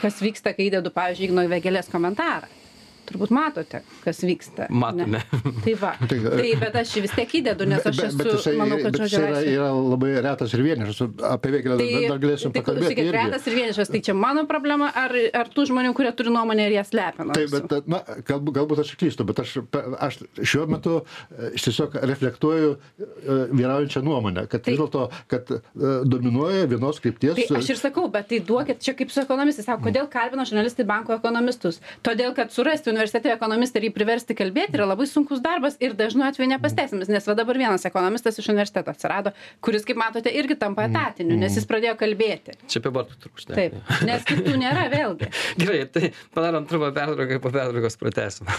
[0.02, 2.50] kas vyksta, kai dedu, pavyzdžiui, Igno Vėgelės komentarą.
[3.12, 4.68] Turbūt matote, kas vyksta.
[4.70, 5.20] Matome.
[5.20, 5.22] Ne?
[5.66, 5.92] Tai va.
[6.00, 8.92] Tai- Tai, bet aš vis tiek įdedu, nes aš Bet- bet esu, jisai- manau, kad
[8.92, 11.02] bet žodžio jisai yra, yra labai retas ir vienišas.
[11.32, 12.96] Apie vėgėlę Tai, dar, galėsim tai pakalbėti.
[13.04, 13.12] irgi.
[13.18, 16.78] retas ir vienišas, tai čia mano problema, ar, ar tų žmonių, kurie turi nuomonę ir
[16.80, 19.58] ją slepia Taip, bet, na, galbūt, galbūt aš klystu, bet aš,
[20.00, 23.06] aš šiuo metu e, aš tiesiog reflektuoju e,
[23.52, 25.60] vyraujančią nuomonę, kad Tai- vis dėlto, kad e,
[26.06, 27.36] dominuoja vienos krypties.
[27.48, 30.86] Tai aš ir sakau, bet tai duokit, čia kaip su ekonomistais, sako, kodėl kalbino žurnalistai
[30.88, 31.82] banko ekonomistus?
[32.04, 36.26] Todėl, kad surasti universitete ekonomistą ir jį priversti kalbėti yra labai sunkus darbas ir dažnu
[36.28, 39.34] atveju nepasteisimas, nes va dabar vienas ekonomistas iš universiteto atsirado,
[39.66, 42.58] kuris, kaip matote, irgi tampa etatiniu, nes jis pradėjo kalbėti.
[42.68, 43.56] Čia apie Bartų ne?
[43.56, 45.32] Taip, nes kitų nėra vėlgi.
[45.62, 48.54] Gerai, tai padarom trumpą pertrauką po pertraukos pratęsim.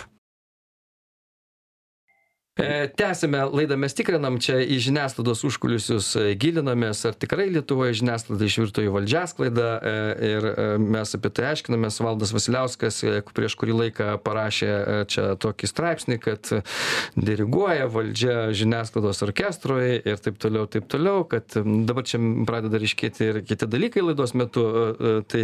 [2.63, 8.47] E, Tęsime laidą, mes tikrinam čia į žiniasklaidos užkulisius, e, gilinamės, ar tikrai Lietuvoje žiniasklaida
[8.47, 9.95] išvirto į valdžiasklaidą e,
[10.29, 10.47] ir
[10.79, 11.99] mes apie tai aiškinamės.
[12.03, 13.01] Valdas Vasiliauskas
[13.35, 14.71] prieš kurį laiką parašė
[15.11, 16.51] čia tokį straipsnį, kad
[17.17, 23.41] diriguoja valdžia žiniasklaidos orkestrui ir taip toliau, taip toliau, kad dabar čia pradeda ryškėti ir
[23.49, 24.65] kiti dalykai laidos metu.
[25.33, 25.43] Tai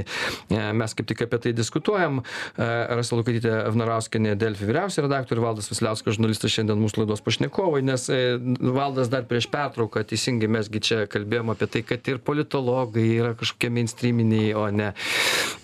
[0.50, 2.22] mes kaip tik apie tai diskutuojam.
[2.58, 8.18] Rasa Lukatytė Vnarauskinė, Delfi vyriausia redaktorė, Valdas Vasiliauskas, žurnalistas šiandien mūsų laidos pašnekovai, nes e,
[8.60, 13.70] Valdas dar prieš pertrauką teisingai mesgi čia kalbėjom apie tai, kad ir politologai yra kažkokie
[13.72, 14.92] mainstreaminiai, o ne,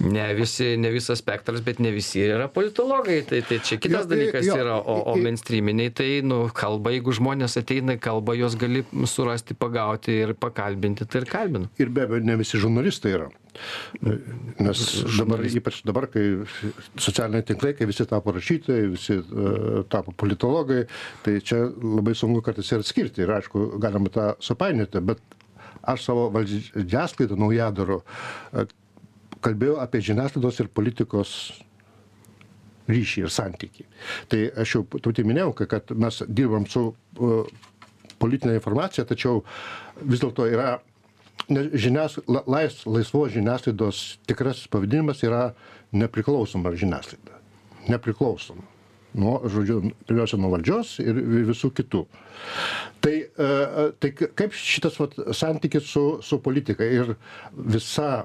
[0.00, 3.20] ne, visi, ne visas spektras, bet ne visi yra politologai.
[3.28, 6.90] Tai, tai čia kitas Jo, dalykas yra, o, o i- i- mainstreaminiai tai, nu, kalba,
[6.96, 11.68] jeigu žmonės ateina į kalbą, juos gali surasti, pagauti ir pakalbinti, tai ir kalbinu.
[11.78, 13.28] Ir be abejo, ne visi žurnalistai yra.
[14.60, 14.82] Nes
[15.18, 16.24] dabar, ypač dabar, kai
[17.00, 20.84] socialiniai tinklai, kai visi tapo rašytojai, visi uh, tapo politologai,
[21.24, 23.24] tai čia labai sunku kartais ir atskirti.
[23.24, 25.22] Ir aišku, galima tą supainioti, bet
[25.84, 28.66] aš savo valdžiasklaidą naujadaru uh,
[29.44, 31.34] kalbėjau apie žiniasklaidos ir politikos
[32.88, 33.86] ryšį ir santykį.
[34.28, 37.54] Tai aš jau truputį minėjau, ka- kad mes dirbam su uh,
[38.20, 39.42] politinė informacija, tačiau
[40.02, 40.74] vis dėlto yra
[41.48, 45.54] ne- žinias, la- lais, laisvos žiniasklaidos tikras pavadinimas yra
[45.92, 47.40] nepriklausoma žiniasklaida.
[47.88, 48.62] Nepriklausoma.
[49.14, 52.00] Nuo, žodžiu, pirmiausia, nuo valdžios ir vi- visų kitų.
[53.00, 57.14] Tai, e, e, tai kaip šitas vat, santykis su, su politika ir
[57.54, 58.24] visa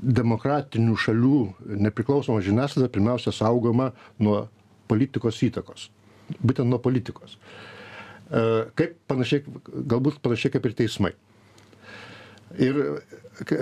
[0.00, 1.40] demokratinių šalių
[1.84, 4.46] nepriklausoma žiniasklaida pirmiausia saugoma nuo
[4.88, 5.90] politikos įtakos.
[6.40, 7.36] Būtent nuo politikos.
[8.30, 9.44] E, Kaip panašiai,
[9.90, 11.12] galbūt panašiai kaip ir teismai.
[12.58, 12.78] Ir,
[13.46, 13.56] e,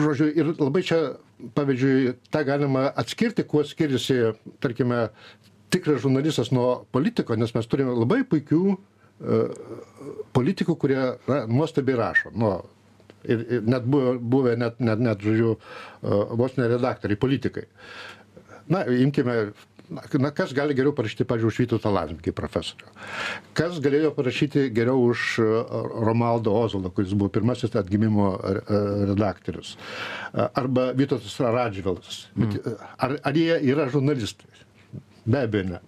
[0.00, 1.00] žodžiu, ir labai čia,
[1.56, 5.08] pavyzdžiui, tą galima atskirti, kuo skiriasi, tarkime,
[5.72, 9.42] tikras žurnalistas nuo politiko, nes mes turime labai puikių e,
[10.36, 12.32] politikų, kurie na, nuostabiai rašo.
[12.32, 12.54] Nu,
[13.24, 17.66] ir, ir net buvę, buvę net, net, net, žodžiu, e, vos ne redaktoriai, politikai.
[18.72, 19.36] Na, imkime,
[19.90, 22.92] na, na, kas gali geriau parašyti, pavyzdžiui, už Vytautą Landsbergį profesorių?
[23.58, 25.48] Kas galėjo parašyti geriau už e,
[26.06, 28.54] Romaldo Ozolą, kuris buvo pirmasis atgimimo e,
[29.12, 29.74] redaktorius?
[29.76, 32.26] E, Arba Vytautas Radžvilas.
[32.36, 32.58] Mm.
[32.98, 34.50] Ar, ar jie yra žurnalistai?
[35.22, 35.78] Be abejo, ne.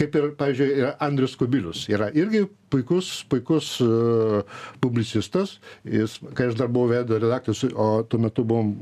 [0.00, 1.84] Kaip ir, pavyzdžiui, Andrius Kubilius.
[1.92, 4.40] Yra irgi puikus, puikus uh,
[4.82, 5.58] publicistas.
[5.84, 8.74] Jis, kai aš dar buvau veido redaktorius, o tuo metu buvom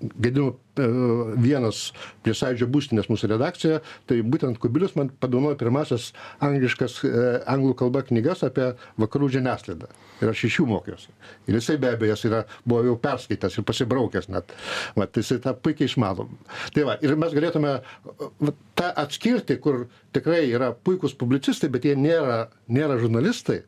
[0.00, 1.90] Gedimo uh, vienas
[2.24, 6.06] prie sąjūdžio būstinės mūsų redakcijoje, tai būtent Kubilius man padovanojo pirmasis
[6.40, 7.18] angliškas, uh,
[7.52, 9.90] anglų kalba knygas apie vakarų žiniasklaidą.
[10.20, 11.12] Ir aš iš jų mokiausi.
[11.48, 14.56] Ir jisai be abejo jis yra, buvo jau perskaitęs ir pasibraukęs net.
[14.96, 16.30] Va, tai jisai tą puikiai išmano.
[16.72, 19.84] Tai va, ir mes galėtume va, tą atskirti, kur
[20.16, 23.62] tikrai yra puikūs publicistai, bet jie nėra, nėra žurnalistai.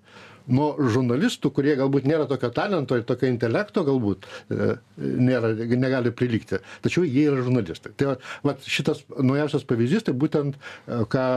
[0.53, 6.59] Nuo žurnalistų, kurie galbūt nėra tokio talento ir tokio intelekto, galbūt e, nėra, negali prilygti.
[6.83, 7.93] Tačiau jie yra žurnalistai.
[7.95, 8.17] Tai va,
[8.49, 11.29] va, šitas naujausias pavyzdys, tai būtent e, ką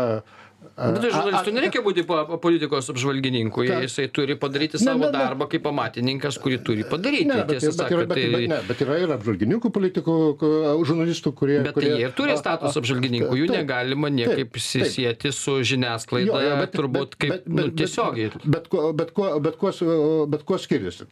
[0.76, 3.78] Bet tai žurnalistui nereikia būti po- politikos apžvalgininku, Ką?
[3.86, 5.12] jisai turi padaryti Ne, savo ne, ne.
[5.16, 7.30] darbą kaip amatininkas, kurį turi padaryti.
[7.30, 8.48] Ne, bet, bet, yra, sakant, bet, bet, tai...
[8.52, 10.16] ne, bet yra ir apžvalgininkų politikų,
[10.90, 11.60] žurnalistų, kurie...
[11.64, 16.28] Bet tai kurie, jie ir turi statusą apžvalgininkų, jų taip, negalima niekaip susijęti su žiniasklaida,
[16.34, 18.34] Jo, jo, bet- turbūt kaip bet- nu, bet- tiesiogiai.
[18.36, 18.68] Bet, bet,
[19.00, 19.72] bet, kuo, bet, kuo,
[20.36, 21.08] bet kuo skiriasi?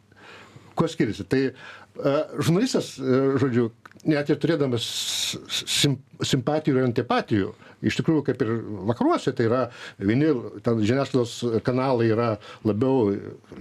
[0.76, 1.24] Kuo skiriasi?
[1.30, 3.70] Tai uh, žurnalistas, uh, žodžiu,
[4.08, 4.86] net ir turėdamas
[5.48, 7.52] sim, simpatijų ir antipatijų,
[7.84, 8.52] iš tikrųjų kaip ir
[8.88, 9.62] vakaruose, tai yra
[9.98, 10.30] vieni
[10.64, 12.28] ten žiniasklaidos kanalai yra
[12.64, 13.12] labiau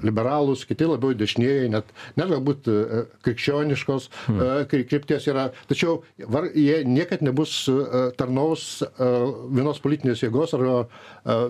[0.03, 5.49] liberalūs, kiti labiau dešinieji, net, net galbūt uh, krikščioniškos uh, kry- krypties yra.
[5.71, 10.85] Tačiau var, jie niekad nebus uh, tarnaus vienos politinės jėgos ar uh,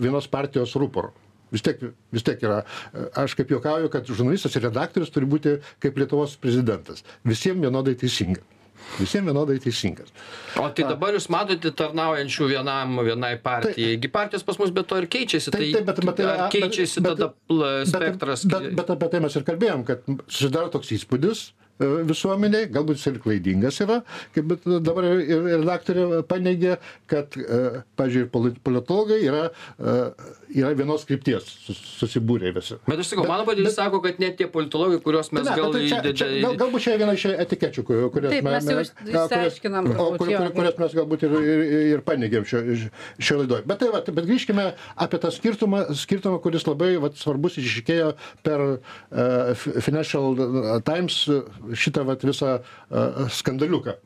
[0.01, 1.13] vienos partijos rūporo.
[1.53, 2.63] Vis tiek, vis tiek yra,
[2.97, 7.05] e, aš kaip juokauju, kad žurnalistas ir redaktorius turi būti kaip Lietuvos prezidentas.
[7.29, 8.41] Visiems vienodai teisingas.
[8.99, 10.09] Visiems vienodai teisingas.
[10.59, 13.95] O tai dabar jūs matote tarnaujančių vienam, vienai partijai.
[14.03, 15.51] Gi partijos pas mus be to ir keičiasi.
[15.55, 18.45] Tai, Taip, taip, bet- bet tai ar keičiasi bet- tada pl- spektras?
[18.45, 23.07] Bet, bet, bet apie tai mes ir kalbėjom, kad susidaro toks įspūdis visuomeniai, galbūt jis
[23.09, 24.01] ir klaidingas yra,
[24.35, 26.77] kaip bet dabar ir, ir redaktorė paneigė,
[27.09, 29.41] kad, e, pažiūrėjau, poli- politologai yra,
[29.79, 29.95] e,
[30.61, 32.77] yra vienos krypties sus- susibūrę visi.
[32.87, 35.71] Bet aš sakau, Bet- mano patirtis sako, kad net tie politologai, kuriuos mes Ne, gal
[35.73, 38.93] tai čia, čia, gal, galbūt čia viena iš etikečių, kur- kurias Taip, mes jau kurias-
[39.97, 41.63] o, kur, kur, kurias mes galbūt ir, ir,
[41.97, 42.61] ir paneigėm šio,
[43.19, 43.65] šio laidoje.
[43.65, 48.61] Bet tai va, bet grįžkime apie tą skirtumą, skirtumą kuris labai va, svarbus iššykėjo per
[48.77, 51.29] uh, Financial Times
[51.71, 52.57] šitą va, visą
[53.33, 53.97] skandaliuką,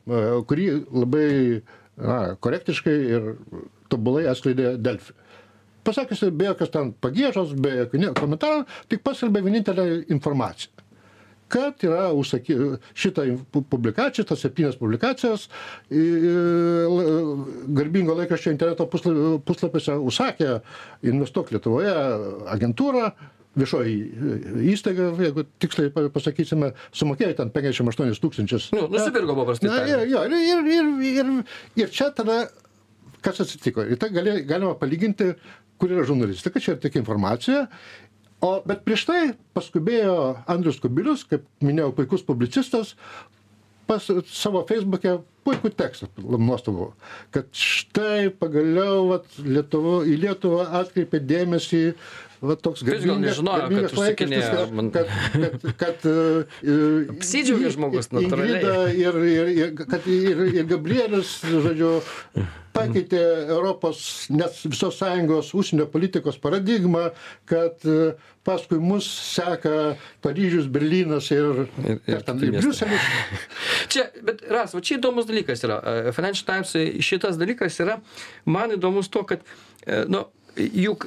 [0.48, 1.28] kurį labai
[1.98, 3.32] na, korektiškai ir
[3.90, 5.14] tobulai atskleidė Delfi.
[5.86, 10.84] Pasakius be jokios ten pagėžos, be jokių komentarų, tik paskelbė vienintelę informaciją
[11.48, 12.56] kad yra užsaky,
[12.92, 15.46] šitą pu- publikaciją, tas septynias publikacijas,
[17.78, 20.50] garbingo laikraščio interneto pusla- puslapiuose užsakė
[21.08, 21.94] Investuok Lietuvoje
[22.52, 23.12] agentūra,
[23.58, 23.96] viešoji
[24.72, 28.70] įstaiga, jeigu tiksliai pa- pasakysime, sumokėjo ten 58 tūkstančius.
[28.76, 31.32] Nu, nusipirko paprastai Na, ir, jo, ir, ir, ir,
[31.84, 32.44] ir, čia tada
[33.24, 33.82] kas atsitiko.
[33.84, 35.32] Ir tai gali, galima palyginti,
[35.78, 37.66] kur yra žurnalistika, čia yra tik informacija.
[38.38, 39.22] O, bet prieš tai
[39.56, 40.14] paskubėjo
[40.46, 42.92] Andrius Kubilius, kaip minėjau, puikus publicistas,
[43.88, 45.16] pas savo feisbuke
[45.48, 46.90] puikų tekstą nuostabų,
[47.34, 51.82] kad štai pagaliau vat, Lietuvo, į Lietuvą atkreipė dėmesį
[52.42, 57.72] va, toks Tai jis gal nežinojo, kad garbingas man- kad, kad, kad, kad uh, Apsidžiaugė
[57.74, 58.94] žmogus natūraliai.
[58.98, 61.92] Ir, ir, ir, kad ir, ir Gabrielius, žodžiu,
[62.78, 63.20] pakeitė
[63.50, 67.08] Europos, net visos sąjungos užsienio politikos paradigmą,
[67.48, 68.12] kad e,
[68.46, 72.38] paskui mus seka Paryžius, Berlynas ir, Ir- ir ten.
[72.38, 73.08] Briuselis.
[73.92, 75.80] Čia, bet ras, va čia įdomus dalykas yra.
[75.82, 77.98] E, Financial Times e, šitas dalykas yra,
[78.46, 79.42] man įdomus to, kad,
[79.82, 80.26] e, nu,
[80.58, 81.06] juk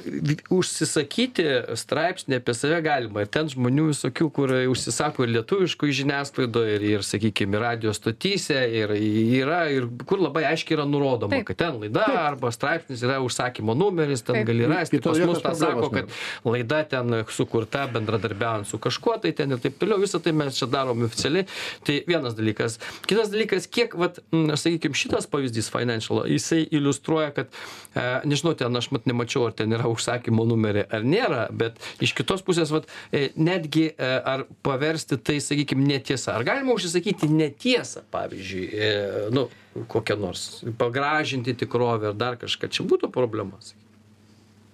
[0.52, 1.44] užsisakyti
[1.78, 3.24] straipsnį apie save galima.
[3.24, 8.94] Ir ten žmonių visokių, kur užsisako ir lietuviškoj žiniasklaidoje, ir, ir sakykime, radio stotyse, ir
[8.96, 11.50] yra, ir kur labai aiškiai yra nurodoma, Taip.
[11.50, 14.48] kad ten laida arba straipsnis yra užsakymo numeris, ten Taip.
[14.50, 15.02] gali rasti.
[15.02, 16.12] Pas mus tą sako, kad
[16.48, 20.68] laida ten sukurta bendradarbiaujant su kažkuo, tai ten ir taip toliau, visą tai mes čia
[20.70, 21.48] darom oficialiai.
[21.86, 22.78] Tai vienas dalykas.
[23.08, 27.52] Kitas dalykas, kiek, vat, sakykime, šitas pavyzdys financial, jisai iliustruoja, kad,
[27.94, 32.14] e, nežinau, ten aš mat nemačiau, ar ten yra užsakymo numerį ar nėra, bet iš
[32.18, 36.36] kitos pusės, vat, e, netgi e, ar paversti tai, sakykime, netiesa.
[36.36, 38.90] Ar galima užsisakyti netiesą, pavyzdžiui, e,
[39.34, 39.46] nu,
[39.92, 40.48] kokią nors,
[40.80, 42.70] pagražinti tikrovę ar dar kažką.
[42.72, 43.60] Čia būtų problema.
[43.60, 43.80] sakykim.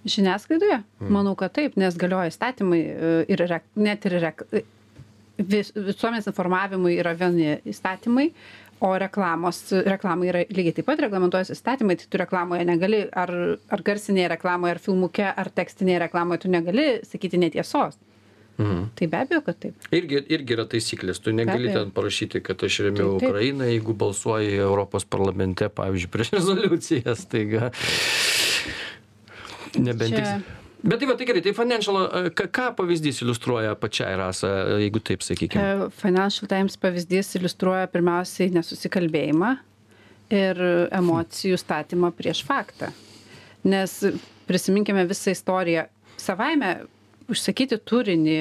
[0.08, 0.82] Žiniasklaidoje?
[1.10, 2.80] Manau, kad taip, nes galioja įstatymai
[3.28, 3.42] ir
[3.76, 4.20] net ir
[5.38, 8.30] vis, visuomenės informavimui yra vieni įstatymai,
[8.80, 13.32] o reklamos, reklamai yra lygiai taip pat reglamentuojas įstatymai, tai tu reklamoje negali, ar,
[13.74, 17.98] ar garsinėje reklamoje, ar filmuke, ar tekstinėje reklamoje tu negali sakyti netiesos.
[18.58, 18.88] Mhm.
[18.98, 19.88] Tai be abejo, kad taip.
[19.94, 23.30] Irgi, irgi yra taisyklės, tu negali ten parašyti, kad aš remiu Taip, taip.
[23.30, 27.70] Ukrainą, jeigu balsuoji Europos parlamente, pavyzdžiui, prieš rezoliucijas, taiga
[29.78, 30.57] nebent Čia- tik.
[30.82, 35.02] Bet tai va, tai gerai, tai financial, e, ką, ką pavyzdys iliustruoja pačiai rasa, jeigu
[35.02, 35.64] taip sakykime.
[35.64, 39.56] E, Financial Times pavyzdys iliustruoja pirmiausiai nesusikalbėjimą
[40.38, 40.60] ir
[40.94, 42.92] emocijų statymą prieš faktą.
[43.66, 43.96] Nes
[44.46, 45.88] prisiminkime visą istoriją.
[46.20, 46.76] Savaime
[47.28, 48.36] užsakyti turinį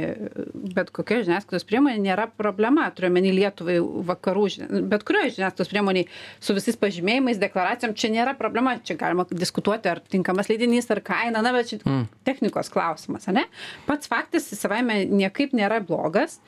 [0.77, 2.87] bet kokioje žiniasklaidos priemonėje nėra problema.
[2.95, 6.07] Turiuomenį Lietuvai, vakarų, žini- bet kurioje žiniasklaidos priemoniai
[6.39, 8.77] su visais pažymėjimais, deklaracijom, čia nėra problema.
[8.79, 12.07] Čia galima diskutuoti, ar tinkamas leidinys, ar kaina, na, bet čia mm.
[12.27, 13.47] technikos klausimas, ne?
[13.87, 16.39] Pats faktas savaime niekaip nėra blogas.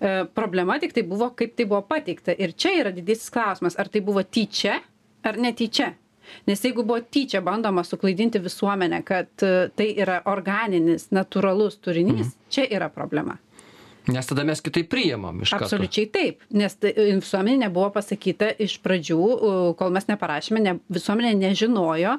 [0.00, 2.34] E, problema tik tai buvo, kaip tai buvo pateikta.
[2.36, 4.80] Ir čia yra didysis klausimas, ar tai buvo tyčia
[5.26, 5.94] ar netyčia.
[6.46, 12.68] Nes jeigu buvo tyčia bandoma suklaidinti visuomenę kad e, tai yra organinis natūralus turinys čia
[12.70, 13.38] yra problema
[14.06, 15.66] Nes tada mes kitaip priimam iš karto.
[15.66, 21.32] Absoliučiai taip, nes tai, visuomenė nebuvo pasakyta iš pradžių, u, kol mes neparašėme, ne, visuomenė
[21.40, 22.14] nežinojo,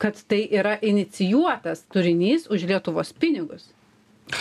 [0.00, 3.70] kad tai yra inicijuotas turinys už Lietuvos pinigus.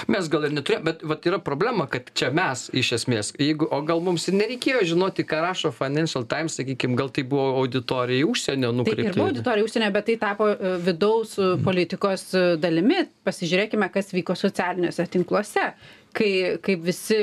[0.08, 3.82] Mes gal ir neturėjome, bet vat, yra problema, kad čia mes iš esmės, jeigu, o
[3.88, 8.69] gal mums ir nereikėjo žinoti, ką rašo Financial Times, sakykime, gal tai buvo auditorija užsienio
[8.69, 9.15] Tai ir nukreipta.
[9.17, 13.06] buvo auditorija užsienio, bet tai tapo e, vidaus e, politikos e, dalimi.
[13.25, 15.71] Pasižiūrėkime, kas vyko socialiniuose tinkluose.
[16.10, 16.30] Kai,
[16.65, 17.17] kaip visi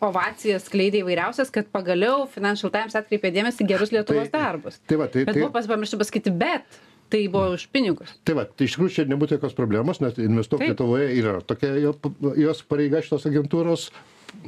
[0.00, 4.78] ovacijas skleidė įvairiausias, kad pagaliau Financial Times atkreipė dėmesį gerus Lietuvos Tai- darbus.
[4.88, 6.64] tai va, tai- bet tai- buvo pamiršta pasakyti, bet
[7.12, 8.12] tai buvo už pinigus.
[8.26, 10.64] Tai va, tai iš tikrųjų čia nebūtų jokios problemos, nes investuok.
[10.68, 11.94] Lietuvoje yra tokia jo,
[12.36, 13.88] jos pareiga šitos agentūros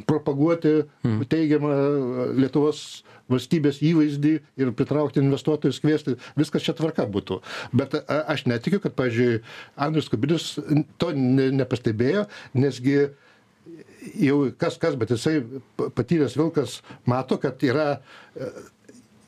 [0.09, 0.83] propaguoti
[1.33, 1.71] teigiamą
[2.37, 2.83] Lietuvos
[3.31, 7.41] valstybės įvaizdį ir pritraukti investuotojus, kviesti, viskas čia tvarka būtų.
[7.77, 8.03] Bet a,
[8.35, 9.41] aš netikiu, kad, pavyzdžiui,
[9.81, 10.49] Andrius Kubilius
[11.01, 12.27] to ne, nepastebėjo,
[12.59, 12.97] nesgi
[14.19, 15.41] jau kas kas, bet jisai
[15.79, 17.89] pa- patyręs vilkas mato, kad yra
[18.35, 18.51] e,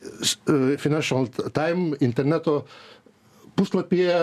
[0.03, 2.63] e, Financial Time interneto
[3.57, 4.19] puslapyje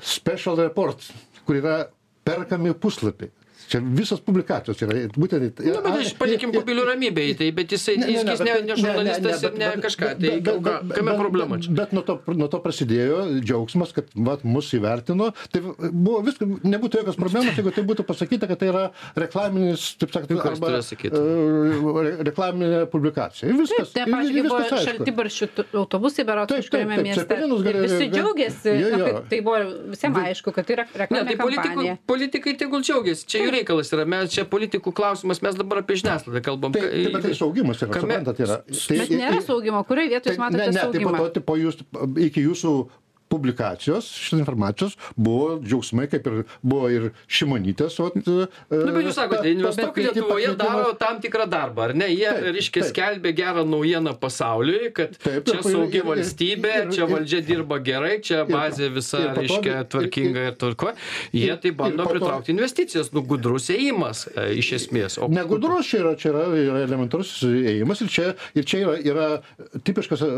[0.00, 1.04] special report,
[1.46, 1.76] kur yra
[2.24, 3.32] perkami puslapiai.
[3.70, 5.60] Čia visos publikacijos yra būtent.
[5.62, 8.64] Na, bet aš palikim kubilių ramybėj, tai, bet jisai, Ne, ne, jis ne, ne, bet-
[8.66, 10.06] ne ne, žurnalistas ne, ir bet- ne bet- kažką.
[10.08, 11.70] bet- Tai bet- ką- bet- kame bet- problema čia?
[11.78, 15.30] Bet nuo to, nuo to prasidėjo džiaugsmas, kad vat, mus įvertino.
[15.54, 15.60] Tai
[15.92, 20.28] buvo viskas, nebūtų jokios problemos, jeigu tai būtų pasakyta, kad tai yra reklaminis, taip sakant,
[20.34, 23.48] Tai arba e, re- reklaminė publikacija.
[23.50, 23.92] Ir Viskas.
[23.94, 25.04] Taip, ir- ir buvo viskas aišku.
[25.04, 27.34] šaltibarščių tu- autobusai, Taip, taip, kažkuriame taip, mieste.
[27.38, 29.22] Ir gali- visi džiaugiasi, Jo, jo.
[29.30, 29.58] tai buvo
[29.94, 31.98] visiems aišku, kad tai yra Ne, reklaminė tai politikų, kampanija.
[32.06, 36.42] politikai tegul džiaugiasi, čia jų reikalas yra, mes čia politikų klausimas, mes dabar apie žiniasklaidą
[36.44, 36.74] kalbam.
[36.74, 38.58] Tai, taip, bet tai saugimas yra, suprantat, yra.
[38.66, 41.20] Tai, Bet nėra saugimo, kurioje vietoje jūs Tai, ne, matote ne, tai po saugimą?
[41.20, 41.80] to, tai po jūs,
[42.26, 42.74] iki jūsų
[43.30, 47.98] publikacijos šitos informacijos buvo džiaugsmai, kaip ir buvo ir Šimonytės.
[48.02, 52.08] Vat, Na, Nu, bet jūs sakote, investuok Lietuvoje daro tam tikrą darbą, ar ne?
[52.10, 52.90] Jie, Taip, reiškia, taip.
[52.90, 58.90] skelbia gerą naujieną pasauliui, kad Taip, čia saugi valstybė, čia valdžia dirba gerai, čia bazė
[58.94, 60.92] visa, reiškia, ir- tvarkinga ir tvarko.
[61.32, 65.18] Jie ir- tai bando pritraukti investicijas, nu, gudrus ėjimas e, iš esmės.
[65.22, 69.28] O Negudrus čia yra, čia yra, yra elementarus ėjimas ir čia, ir čia yra, yra
[69.86, 70.30] tipiškas e,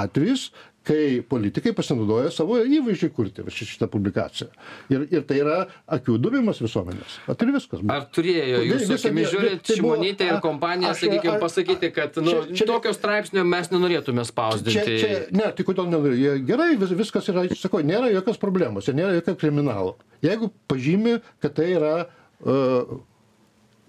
[0.00, 0.48] atvejis,
[0.90, 4.48] kai politikai pasinaudoja savo įvaizdžiui kurti va ši- šitą publikaciją.
[4.90, 7.18] Ir, ir tai yra akių dubimas visuomenės.
[7.28, 7.84] Vat ir viskas.
[7.94, 12.56] Ar turėjo jūsų akimis žiūrint tai buvo- Šimonytė ir kompanija, sakykime, pasakyti, kad nu, čia-
[12.58, 14.96] čia- tokio straipsnio mes nenorėtume Čia, spausdinti?
[15.04, 16.18] čia, ne, tai kodėl nenori?
[16.24, 19.94] Jie- Gerai, vis, viskas yra, sakau, nėra jokios problemos, ir nėra jokio kriminalo.
[20.26, 21.94] Jeigu pažymi, kad tai yra
[22.42, 22.98] uh,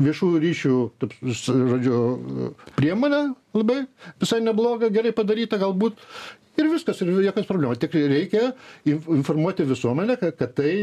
[0.01, 3.23] viešųjų ryšių, taip, žodžiu, uh, priemonė
[3.57, 3.87] labai
[4.21, 5.97] visai nebloga, gerai padaryta galbūt.
[6.61, 7.81] Ir viskas, ir jokios problemos.
[7.81, 8.51] Tik reikia
[8.85, 10.73] inf- informuoti visuomenę, kad, tai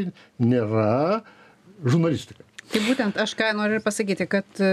[0.42, 1.22] nėra
[1.86, 2.44] žurnalistika.
[2.68, 4.66] Tai būtent aš ką noriu ir pasakyti, kad e,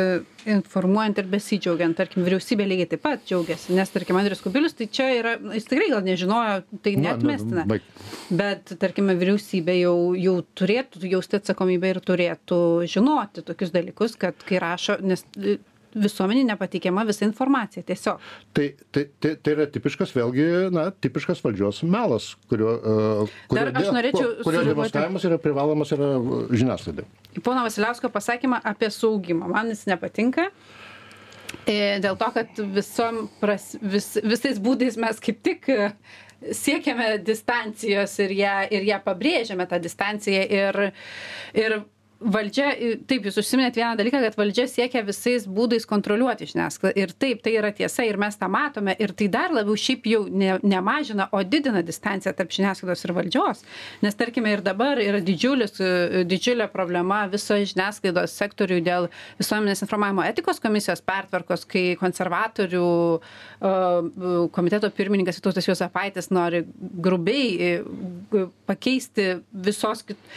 [0.52, 5.06] informuojant ir besidžiaugiant, tarkim, vyriausybė lygiai taip pat džiaugiasi, nes, tarkim, Andrius Kubilius, tai čia
[5.16, 7.62] yra, na, jis tikrai gal nežinojo, tai Na, netmestina.
[7.62, 7.88] na, baik.
[8.36, 12.60] Bet, tarkime, vyriausybė jau, jau turėtų jausti atsakomybę ir turėtų
[12.98, 15.24] žinoti tokius dalykus, kad kai rašo, nes
[15.96, 18.24] e, visuomenė nepateikiama visa informacija tiesiog.
[18.56, 23.72] Tai, tai, tai, tai yra tipiškas, vėlgi, na, tipiškas valdžios melas, kurio, uh, kurio, Dar
[23.82, 27.08] aš norėčiau kurio, kurio demonstravimas yra privalomas yra uh, žiniasklaidai.
[27.44, 29.50] Pono Vasiliausko pasakymą apie saugimą.
[29.52, 30.50] Man jis nepatinka.
[31.66, 35.90] E, Dėl to, kad visom pras, vis, visais būdais mes kaip tik e,
[36.54, 40.80] siekiame distancijos ir ją, ir ją pabrėžiame tą distanciją ir,
[41.58, 41.78] ir
[42.32, 42.70] valdžia,
[43.08, 46.96] taip, jūs užsiminėt vieną dalyką, kad valdžia siekia visais būdais kontroliuoti žiniasklaidą.
[47.00, 48.96] Ir taip, tai yra tiesa ir mes tą matome.
[49.02, 53.64] Ir tai dar labiau šiaip jau ne, nemažina, o didina distanciją tarp žiniasklaidos ir valdžios.
[54.06, 59.10] Nes tarkime ir dabar yra didžiulis, e, didžiulė problema viso žiniasklaidos sektoriui dėl
[59.40, 63.76] visuomenės informavimo etikos komisijos pertvarkos, kai konservatorių e,
[64.56, 69.32] komiteto pirmininkas Vytautas Juozapaitis nori grubiai e, pakeisti
[69.66, 70.32] visos kit-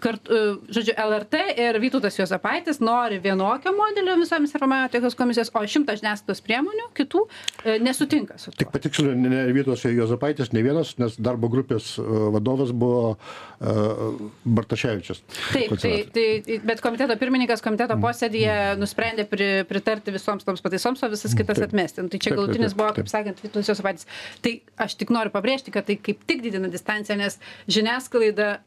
[0.00, 0.40] kart, e,
[0.72, 6.42] žodžiu, LRT ir Vytautas Juozapaitis nori vienokio modelio visuomenės informavimo etikos komisijos, o šimtas žiniasklaidos
[6.46, 8.58] priemonių kitų e, nesutinka su tuo.
[8.62, 13.16] Tik patiksliu, ne Vytos Jozapaitis, ne vienas, nes darbo grupės uh, vadovas buvo
[13.58, 15.22] Bartaševičius.
[15.50, 18.04] Taip, tai, tai, bet komiteto pirmininkas komiteto Mm.
[18.06, 21.68] posėdėje nusprendė pri, pritarti visoms toms pataisoms, o visas kitas Taip.
[21.68, 22.04] atmesti.
[22.04, 24.06] Nu, Tai čia galutinis buvo, kaip sakant, Vytautas Josapaitis.
[24.42, 24.54] Tai
[24.86, 28.58] aš tik noriu pabrėžti, kad tai kaip tik didina distanciją, nes žiniasklaida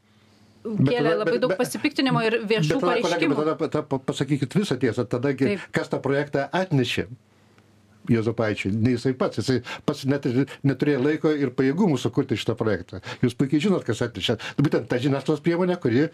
[0.63, 3.36] kėlė labai daug pasipiktinimo ir viešų Bet pareiškimų.
[3.59, 5.59] bet tada, pasakykit visą tiesą, tada, Taip.
[5.72, 7.07] kas tą projektą atnešė.
[8.09, 10.26] juozapaičiui nei jisai pats jisai pats net
[10.66, 15.43] neturėjo laiko ir pajėgumų sukurti šitą projektą jūs puikiai žinot kas atnešė būtent ta žiniasklaidos
[15.45, 16.07] priemonė kuri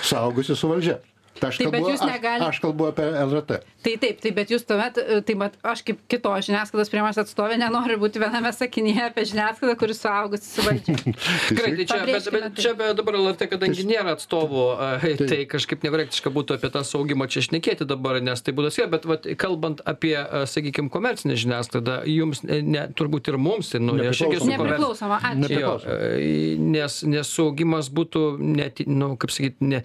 [0.00, 0.96] saugosi su valdžia
[1.40, 3.58] Tai aš, Taip, bet kalbu, jūs aš, negali- aš kalbu apie LRT.
[3.86, 7.58] Tai taip, tai bet jūs tuomet, e, tai mat, aš kaip kito žiniasklaidos priemonės atstovė
[7.60, 10.96] nenoriu būti viename sakinyje apie žiniasklaidą, kuris suaugusi su valdžia.
[11.56, 12.64] Gerai, tai čia, bet, bet tai.
[12.64, 14.88] čia be, dabar LRT, kadangi nėra atstovų, a,
[15.30, 19.06] tai kažkaip nekorektiška būtų apie tą saugimą čia šnekėti dabar, nes tai būtų skėt, bet
[19.06, 20.16] vat, kalbant apie,
[20.50, 24.50] sakykime, komercinę žiniasklaidą, jums, e, ne, turbūt ir mums, tai, nu, aš irgi esu.
[24.50, 25.44] Nepriklausoma, ačiū.
[25.46, 25.62] Ne-
[26.16, 29.82] e, nes, nes saugimas būtų, net, nu, kaip sakyti, ne,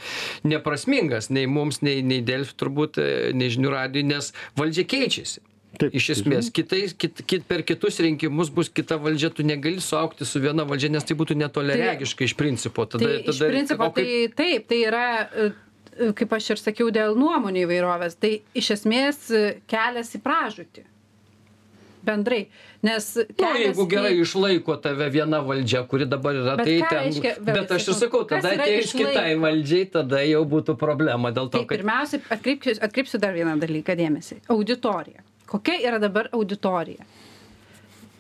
[0.47, 5.41] neprasmingas nei mums, nei, nei Delfi turbūt, e, nei žinių radijui, nes valdžia keičiasi.
[5.79, 10.27] Taip, Iš esmės, kitais, kit, kit, per kitus rinkimus bus kita valdžia, tu negali suaukti
[10.27, 12.83] su viena valdžia, nes tai būtų netoleregiška iš principo.
[12.91, 16.59] Tada, Tai iš tada, principo, o kaip- tai taip, tai yra, e, kaip aš ir
[16.59, 18.19] sakiau, dėl nuomonių įvairovės.
[18.19, 20.83] Tai iš esmės e, kelias į pražūtį.
[22.03, 22.47] Bendrai.
[22.81, 27.45] Nes Nu, jeigu gerai išlaiko tave viena valdžia, kuri dabar yra, Bet tai ten.
[27.45, 31.65] bet aš ir sakau, tada atėjus kitai valdžiai, tada jau būtų problema dėl to, Tai
[31.69, 31.77] kad...
[31.77, 34.39] pirmiausia, atkreipsiu, atkreipsiu dar vieną dalyką dėmesį.
[34.49, 35.21] Auditorija.
[35.51, 37.05] Kokia yra dabar auditorija?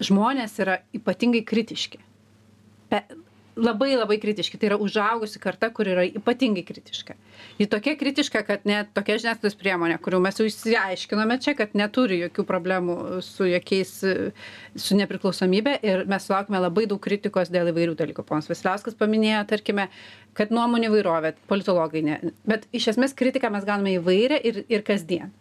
[0.01, 1.99] Žmonės yra ypatingai kritiški.
[2.89, 3.01] Pe,
[3.55, 4.59] labai labai kritiški.
[4.59, 7.15] Tai yra užaugusi karta, kur yra ypatingai kritiška.
[7.59, 12.21] Ji tokia kritiška, kad net tokia žiniasklaidos priemonė, kurių mes jau išsiaiškinome čia, kad neturi
[12.23, 13.93] jokių problemų su jokiais,
[14.85, 18.25] su nepriklausomybė ir mes sulaukime labai daug kritikos dėl įvairių dalykų.
[18.27, 19.89] Ponas Vasiliauskas paminėjo, tarkime,
[20.37, 22.19] kad nuomonių įvairovė, politologai ne.
[22.47, 25.33] Bet iš esmės kritiką mes gauname įvairią ir, ir kasdien.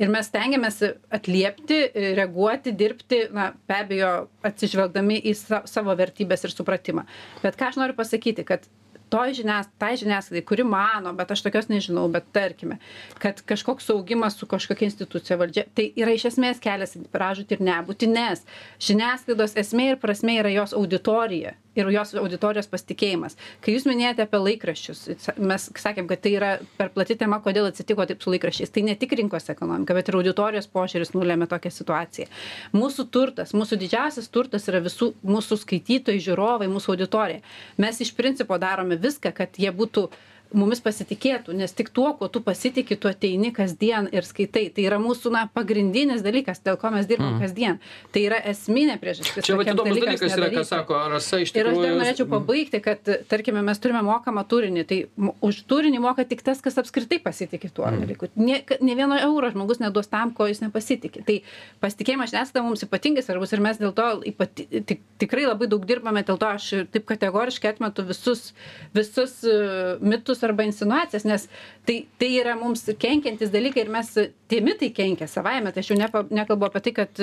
[0.00, 0.80] Ir mes stengiamės
[1.12, 1.80] atliepti,
[2.16, 4.12] reaguoti, dirbti, na, be abejo,
[4.48, 7.04] atsižvelgdami į sa savo vertybės ir supratimą.
[7.44, 8.64] Bet ką aš noriu pasakyti, kad
[9.10, 12.78] toj žinias, tai žiniasklaidai, kuri mano, bet aš tokios nežinau, bet tarkime,
[13.22, 17.64] kad kažkoks saugimas su kažkokia institucija valdžia, tai yra iš esmės kelias į pražūtį ir
[17.70, 18.44] nebūti, nes
[18.86, 23.36] žiniasklaidos esmė ir prasme yra jos auditorija ir jos auditorijos pasitikėjimas.
[23.64, 25.02] Kai jūs minėjote apie laikraščius,
[25.38, 28.72] mes sakėm, kad tai yra per plati tema, kodėl atsitiko taip su laikraščiais.
[28.74, 32.30] Tai ne tik rinkos ekonomika, bet ir auditorijos požiūris nulėmė tokią situaciją.
[32.76, 37.44] Mūsų turtas, mūsų didžiausias turtas yra visų mūsų skaitytojai, žiūrovai, mūsų auditorija.
[37.80, 40.08] Mes iš principo darome viską, kad jie būtų
[40.52, 44.66] mumis pasitikėtų, nes tik tuo, kuo tu pasitikė, tu ateini kasdien ir skaitai.
[44.74, 47.40] Tai yra mūsų na, pagrindinis dalykas, dėl ko mes dirbam mm.
[47.44, 47.78] kasdien.
[48.10, 49.44] Tai yra esminė priežastis.
[49.46, 51.82] Čia va tokiems įdomus dalykas yra, ką sako Rasa iš Ir aš tikrųjų.
[51.86, 54.98] dar norėčiau pabaigti, kad, tarkime, mes turime mokamą turinį, tai
[55.40, 58.00] už turinį moka tik tas, kas apskritai pasitikė tuo Mm.
[58.04, 58.28] dalyku.
[58.36, 61.24] Ne, ka- ne vieno euro žmogus neduos tam, ko jis nepasitikė.
[61.26, 61.40] Tai
[61.82, 66.22] pasitikėjimas žiniasklaida mums ypatingai svarbus ir mes dėl to ypati, tik, tikrai labai daug dirbame,
[66.26, 68.52] dėl to aš taip kategoriškai atmetu visus,
[68.94, 69.98] visus uh,
[70.40, 71.48] mitus arba insinuacijas, nes
[71.86, 74.12] tai, tai yra mums kenkiantis dalykai ir mes
[74.48, 77.20] tie mitai kenkia savaime, tai aš jau nepa, nekalbu apie tai, kad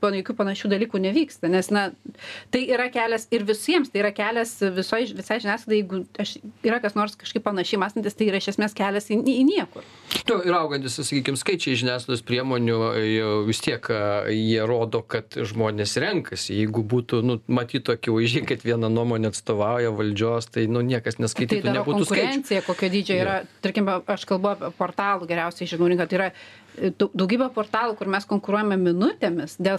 [0.00, 1.90] jokių panašių dalykų nevyksta, nes na,
[2.50, 6.96] tai yra kelias ir visiems, tai yra kelias visoj, visai žiniasklaidai, jeigu aš, yra kas
[6.98, 9.86] nors kažkaip panašiai mąstantis, tai yra iš esmės kelias į, į niekur.
[10.28, 12.78] Nu, ir augantis, sakykime, skaičiai žiniasklaidos priemonių
[13.48, 13.86] vis tiek
[14.30, 16.56] jie rodo, kad žmonės renkasi.
[16.60, 21.64] Jeigu būtų, nu, matytų akivaizdžiai, kad viena nuomonė atstovauja valdžios, tai, nu, niekas Tai neskaitytų,
[21.66, 22.59] dar nebūtų skaičių.
[22.60, 26.90] Konkurencija, kokio dydžio yra, tarkim, aš kalbu apie portalų geriausiai žinau rinką, tai yra e,
[26.98, 29.78] dau- daugybė portalų, kur mes konkuruojame minutėmis dėl,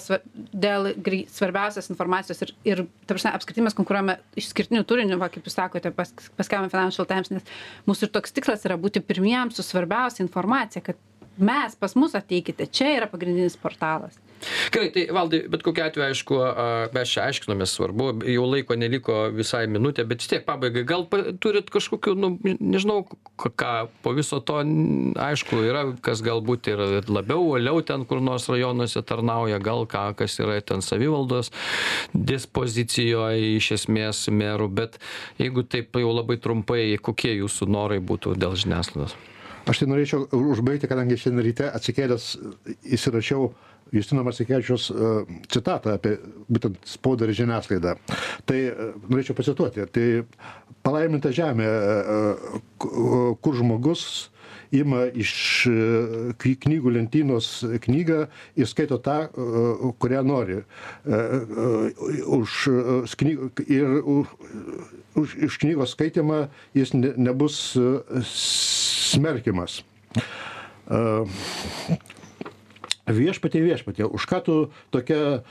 [0.54, 0.92] dėl
[1.32, 6.14] svarbiausios informacijos ir, ir prasme, apskritai mes konkuruojame išskirtiniu turiniu, va, kaip jūs sakote, pas,
[6.38, 7.56] paskelbėme Financial Times, nes
[7.90, 11.00] mūsų ir toks tikslas yra būti pirmiems su svarbiausia informacija, kad
[11.38, 14.18] mes pas mus ateikite, čia yra pagrindinis portalas.
[14.74, 16.66] Gerai, tai valdai, bet kokiu atveju, aišku, a,
[16.96, 21.06] mes čia aiškinomės svarbu, jau laiko neliko visai minutė, bet vis tiek pabaigai, gal
[21.44, 23.04] turit kažkokiu, nu, nežinau,
[23.38, 24.62] ką po viso to,
[25.22, 30.40] aišku, yra, kas galbūt ir labiau, uoliau ten kur nors rajonuose tarnauja, gal ką, kas
[30.42, 31.52] yra ten savivaldos
[32.14, 34.98] dispozicijoje iš esmės merų, bet
[35.42, 39.18] jeigu taip jau labai trumpai, kokie jūsų norai būtų dėl žiniasklaidos?
[39.70, 42.32] Aš tai norėčiau užbaigti, kadangi šiandien ryte atsikėlęs
[42.98, 43.52] įsirašiau
[43.92, 44.90] Justino Masikevičius
[45.52, 46.18] citatą apie
[46.48, 47.96] būtent spaudą ir žiniasklaidą.
[48.48, 49.84] Tai e, norėčiau pacituoti.
[49.92, 50.06] Tai
[50.86, 52.22] palaiminta žemė, e,
[52.82, 54.30] ku- kur žmogus
[54.72, 55.34] ima iš
[55.68, 55.74] e,
[56.40, 57.50] kny- knygų lentynos
[57.84, 58.22] knygą
[58.56, 60.62] ir skaito tą, e, kurią nori.
[60.62, 60.64] E,
[61.12, 61.92] e,
[62.32, 63.36] Už, e,
[63.68, 64.00] ir
[65.20, 66.46] už, iš knygos skaitimą
[66.78, 69.82] jis ne, nebus e, smerkiamas.
[70.88, 71.04] E,
[73.12, 74.56] Viešpatie, viešpatie, už ką tu
[74.94, 75.44] tokia,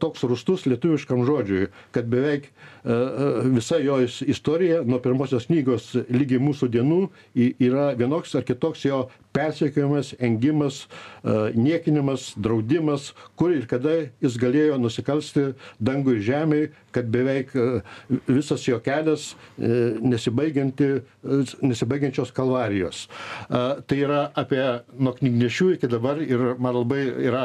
[0.00, 2.50] toks rūstus lietuviškam žodžiui, kad beveik
[2.84, 7.00] visa jo is- istorija nuo pirmosios knygos lygi mūsų dienų
[7.60, 9.02] yra vienoks ar kitoks jo
[9.36, 10.86] persekiojimas engimas
[11.22, 17.52] a, niekinimas draudimas kur ir kada jis galėjo nusikalsti dangui žemei kad beveik
[18.26, 21.02] visas jo kelias e, e,
[21.62, 23.04] nesibaigiančios kalvarijos.
[23.48, 24.62] Tai yra apie
[24.98, 27.44] nuo knygnešių iki dabar ir man labai yra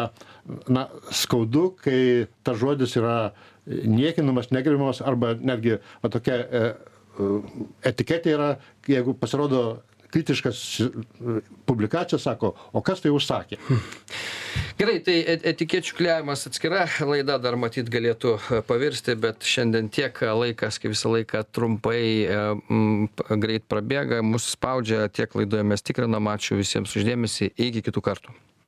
[0.70, 3.34] na skaudu kai tas žodis yra
[3.66, 6.64] niekinamas negerbiamas arba netgi va tokia e,
[7.92, 8.50] etiketė yra
[8.90, 9.66] jeigu pasirodo
[10.12, 10.62] kritiškas
[11.68, 13.60] publikacija sako o kas tai užsakė?
[14.80, 15.16] Gerai, tai
[15.52, 21.12] etikečių kliavimas atskira laida dar matyt galėtų e, pavirsti, bet šiandien tiek laikas, kaip visą
[21.14, 23.08] laiką, trumpai m,
[23.44, 28.36] greit prabėga, mūsų spaudžia, tiek laidoje mes tikrinam, ačiū visiems uždėmesi, iki kitų kartų.